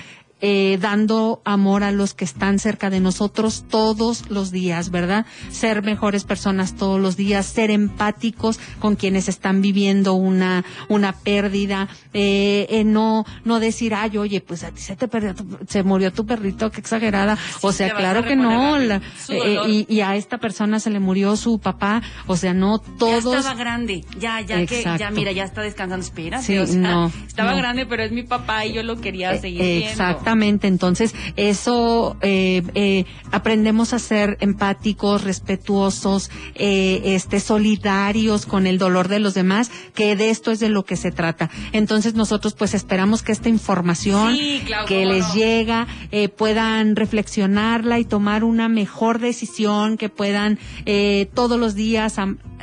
eh, 0.46 0.78
dando 0.82 1.42
amor 1.46 1.84
a 1.86 1.92
los 1.94 2.14
que 2.14 2.26
están 2.26 2.60
cerca 2.60 2.90
de 2.90 3.00
nosotros 3.00 3.64
todos 3.70 4.30
los 4.30 4.52
días, 4.52 4.92
¿verdad? 4.92 5.26
Ser 5.50 5.84
mejores 5.84 6.26
personas 6.26 6.76
todos 6.76 7.00
los 7.00 7.16
días, 7.16 7.46
ser 7.46 7.72
empáticos 7.72 8.60
con 8.80 8.98
quienes 8.98 9.30
están 9.30 9.62
viviendo 9.62 10.16
una, 10.16 10.66
una 10.90 11.14
pérdida, 11.14 11.88
eh, 12.14 12.68
eh, 12.70 12.84
no, 12.84 13.26
no 13.46 13.62
decir, 13.62 13.96
ay, 13.96 14.18
oye, 14.18 14.42
pues 14.42 14.66
a 14.66 14.72
ti 14.72 14.82
se 14.82 14.98
te 14.98 15.08
perdió, 15.08 15.34
tu- 15.34 15.60
se 15.66 15.82
murió 15.84 16.12
tu 16.12 16.26
perrito, 16.26 16.70
qué 16.72 16.82
exagerada. 16.82 17.38
o 17.62 17.72
sea, 17.72 17.96
claro 17.96 18.26
que 18.26 18.36
no, 18.36 18.78
la- 18.80 18.98
eh, 19.30 19.56
dolor. 19.56 19.70
y, 19.70 19.86
y 19.88 20.02
a 20.02 20.18
esta 20.18 20.40
persona 20.40 20.82
se 20.82 20.90
le 20.90 21.00
murió 21.00 21.38
su 21.38 21.60
papá, 21.60 22.02
o 22.28 22.36
sea, 22.36 22.54
no 22.54 22.82
Ya 22.84 22.98
todos. 22.98 23.36
estaba 23.38 23.56
grande, 23.56 24.04
ya, 24.20 24.42
ya 24.42 24.66
que, 24.66 24.84
ya 24.84 25.10
mira, 25.10 25.32
ya 25.32 25.46
está 25.46 25.62
descansando, 25.62 26.06
espérate, 26.06 26.44
Sí, 26.44 26.58
o 26.58 26.68
sea, 26.68 26.76
no, 26.82 27.12
estaba 27.28 27.52
no. 27.52 27.58
grande, 27.60 27.86
pero 27.86 28.04
es 28.04 28.12
mi 28.12 28.24
papá 28.24 28.66
y 28.66 28.74
yo 28.74 28.84
lo 28.84 29.00
quería 29.00 29.32
Eh, 29.34 29.40
seguir 29.40 29.62
viendo. 29.62 29.96
Exactamente, 30.34 30.68
entonces 30.68 31.14
eso 31.36 32.18
eh, 32.22 32.64
eh, 32.74 33.06
aprendemos 33.32 33.94
a 33.94 34.00
ser 34.00 34.38
empáticos, 34.42 35.24
respetuosos, 35.24 36.32
eh, 36.56 37.02
este, 37.06 37.40
solidarios 37.40 38.46
con 38.48 38.66
el 38.66 38.78
dolor 38.80 39.10
de 39.10 39.20
los 39.20 39.34
demás, 39.36 39.70
que 39.94 40.16
de 40.16 40.32
esto 40.32 40.52
es 40.52 40.60
de 40.60 40.70
lo 40.70 40.86
que 40.86 40.96
se 40.96 41.12
trata. 41.12 41.50
Entonces 41.72 42.16
nosotros 42.16 42.56
pues 42.56 42.74
esperamos 42.74 43.22
que 43.22 43.32
esta 43.32 43.50
información 43.50 44.36
Sí, 44.36 44.62
que 44.88 45.06
les 45.06 45.28
no. 45.28 45.36
llega 45.36 45.88
eh, 46.12 46.30
puedan 46.30 46.96
reflexionarla 46.96 48.00
y 48.00 48.06
tomar 48.06 48.44
una 48.44 48.70
mejor 48.70 49.20
decisión, 49.20 49.98
que 49.98 50.10
puedan 50.10 50.58
eh, 50.86 51.30
todos 51.34 51.60
los 51.60 51.76
días 51.76 52.16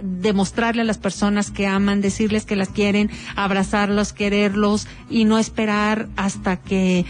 demostrarle 0.02 0.82
a 0.82 0.84
las 0.84 0.98
personas 0.98 1.50
que 1.50 1.66
aman, 1.66 2.00
decirles 2.00 2.46
que 2.46 2.56
las 2.56 2.68
quieren, 2.70 3.10
abrazarlos, 3.36 4.12
quererlos 4.12 4.88
y 5.08 5.24
no 5.24 5.38
esperar 5.38 6.08
hasta 6.16 6.56
que 6.56 7.04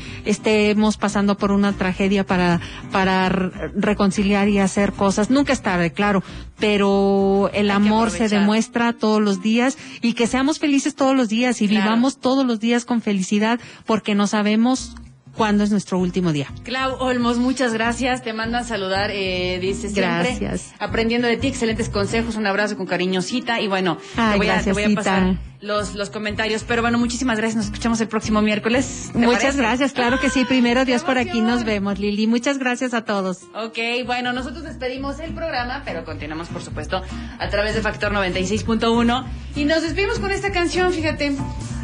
estemos 0.51 0.97
pasando 0.97 1.37
por 1.37 1.53
una 1.53 1.73
tragedia 1.73 2.25
para, 2.25 2.61
para 2.91 3.29
reconciliar 3.29 4.49
y 4.49 4.59
hacer 4.59 4.93
cosas. 4.93 5.31
Nunca 5.31 5.53
es 5.53 5.63
tarde, 5.63 5.93
claro, 5.93 6.23
pero 6.59 7.51
el 7.55 7.71
amor 7.71 8.11
se 8.11 8.29
demuestra 8.29 8.93
todos 8.93 9.21
los 9.21 9.43
días 9.43 9.79
y 10.03 10.15
que 10.15 10.27
seamos 10.27 10.59
felices 10.59 10.95
todos 10.95 11.17
los 11.17 11.29
días 11.29 11.61
y 11.63 11.69
Claro. 11.69 11.85
vivamos 11.85 12.19
todos 12.19 12.45
los 12.45 12.59
días 12.61 12.85
con 12.85 13.01
felicidad 13.01 13.61
porque 13.87 14.15
no 14.15 14.27
sabemos 14.27 14.97
cuándo 15.41 15.65
es 15.65 15.71
nuestro 15.71 15.99
último 15.99 16.35
día. 16.35 16.49
Clau 16.65 16.97
Olmos, 16.99 17.39
muchas 17.39 17.73
gracias. 17.73 18.23
Te 18.23 18.35
mandan 18.35 18.67
saludar, 18.67 19.11
eh, 19.11 19.59
dice 19.59 19.89
siempre. 19.89 20.37
Gracias. 20.39 20.75
Aprendiendo 20.79 21.29
de 21.29 21.39
ti, 21.39 21.47
excelentes 21.47 21.89
consejos. 21.89 22.37
Un 22.37 22.47
abrazo 22.47 22.77
con 22.77 22.85
cariño, 22.85 23.23
Cita. 23.23 23.59
Y 23.59 23.67
bueno, 23.67 23.97
Ay, 24.19 24.33
te, 24.33 24.37
voy 24.37 24.49
a, 24.49 24.51
te 24.51 24.55
gracias, 24.57 24.75
voy 24.75 24.93
a 24.93 24.95
pasar 24.95 25.37
los, 25.63 25.95
los 25.95 26.11
comentarios. 26.11 26.63
Pero 26.65 26.83
bueno, 26.83 26.99
muchísimas 26.99 27.39
gracias. 27.39 27.57
Nos 27.57 27.65
escuchamos 27.65 27.99
el 28.03 28.09
próximo 28.09 28.43
miércoles. 28.43 29.09
¿Te 29.15 29.19
Muchas 29.19 29.41
parece? 29.41 29.59
gracias, 29.63 29.93
claro 29.95 30.21
que 30.21 30.29
sí. 30.29 30.45
Primero 30.45 30.85
Dios 30.85 31.01
¡Qué 31.01 31.07
por 31.07 31.17
aquí 31.17 31.41
nos 31.41 31.65
vemos, 31.65 31.99
Lili. 31.99 32.27
Muchas 32.27 32.59
gracias 32.59 32.93
a 32.93 33.07
todos. 33.07 33.45
Ok, 33.55 33.79
bueno, 34.05 34.35
nosotros 34.35 34.63
despedimos 34.63 35.21
el 35.21 35.33
programa, 35.33 35.81
pero 35.87 36.05
continuamos, 36.05 36.49
por 36.49 36.61
supuesto, 36.61 37.01
a 37.39 37.49
través 37.49 37.75
de 37.75 37.81
Factor 37.81 38.13
96.1. 38.13 39.25
Y 39.57 39.65
nos 39.65 39.81
despedimos 39.81 40.19
con 40.19 40.33
esta 40.33 40.53
canción, 40.53 40.93
fíjate. 40.93 41.35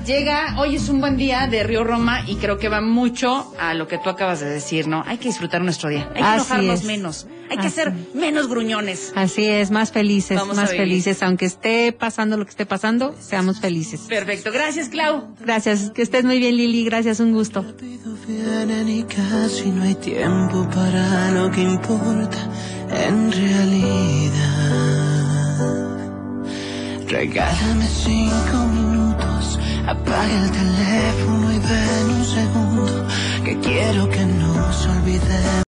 Llega, 0.07 0.55
hoy 0.61 0.77
es 0.77 0.89
un 0.89 1.01
buen 1.01 1.17
día 1.17 1.49
de 1.49 1.65
Río 1.65 1.83
Roma 1.83 2.21
y 2.29 2.37
creo 2.37 2.59
que 2.59 2.69
va 2.69 2.81
mucho 2.81 3.53
a 3.59 3.75
lo 3.75 3.89
que 3.89 3.99
tú 3.99 4.09
acabas 4.09 4.39
de 4.39 4.47
decir, 4.49 4.87
¿no? 4.87 5.03
Hay 5.05 5.19
que 5.19 5.29
disfrutar 5.29 5.63
nuestro 5.63 5.89
día, 5.89 6.09
hay 6.15 6.23
que 6.23 6.29
Así 6.29 6.35
enojarnos 6.37 6.81
es. 6.81 6.87
menos, 6.87 7.27
hay 7.51 7.57
que 7.59 7.67
Así. 7.67 7.75
ser 7.75 7.93
menos 8.15 8.47
gruñones. 8.47 9.13
Así 9.17 9.47
es, 9.49 9.73
más 9.73 9.91
felices, 9.91 10.39
Vamos 10.39 10.59
a 10.59 10.63
más 10.63 10.71
felices. 10.71 11.25
Aunque 11.25 11.47
esté 11.47 11.91
pasando 11.93 12.37
lo 12.37 12.45
que 12.45 12.51
esté 12.51 12.67
pasando, 12.67 13.17
seamos 13.19 13.59
felices. 13.61 14.03
Perfecto, 14.09 14.53
gracias 14.53 14.91
Clau. 14.91 15.35
Gracias, 15.41 15.91
que 15.91 16.03
estés 16.03 16.25
muy 16.25 16.39
bien, 16.39 16.57
Lili. 16.57 16.85
Gracias, 16.85 17.19
un 17.19 17.33
gusto. 17.33 17.65
vienen 18.29 18.89
y 18.89 19.03
casi 19.03 19.71
no 19.71 19.83
hay 19.83 19.97
tiempo 19.97 20.69
para 20.73 21.33
lo 21.33 21.51
que 21.51 21.63
importa 21.63 22.39
en 22.91 23.33
realidad. 23.33 24.33
Regálame 27.09 27.87
cinco 27.89 28.67
minutos, 28.73 28.96
apaga 29.87 30.45
el 30.45 30.51
teléfono 30.51 31.53
y 31.53 31.59
ven 31.59 32.11
un 32.11 32.25
segundo, 32.25 33.07
que 33.45 33.59
quiero 33.61 34.09
que 34.09 34.27
nos 34.27 34.87
olvidemos. 34.87 35.66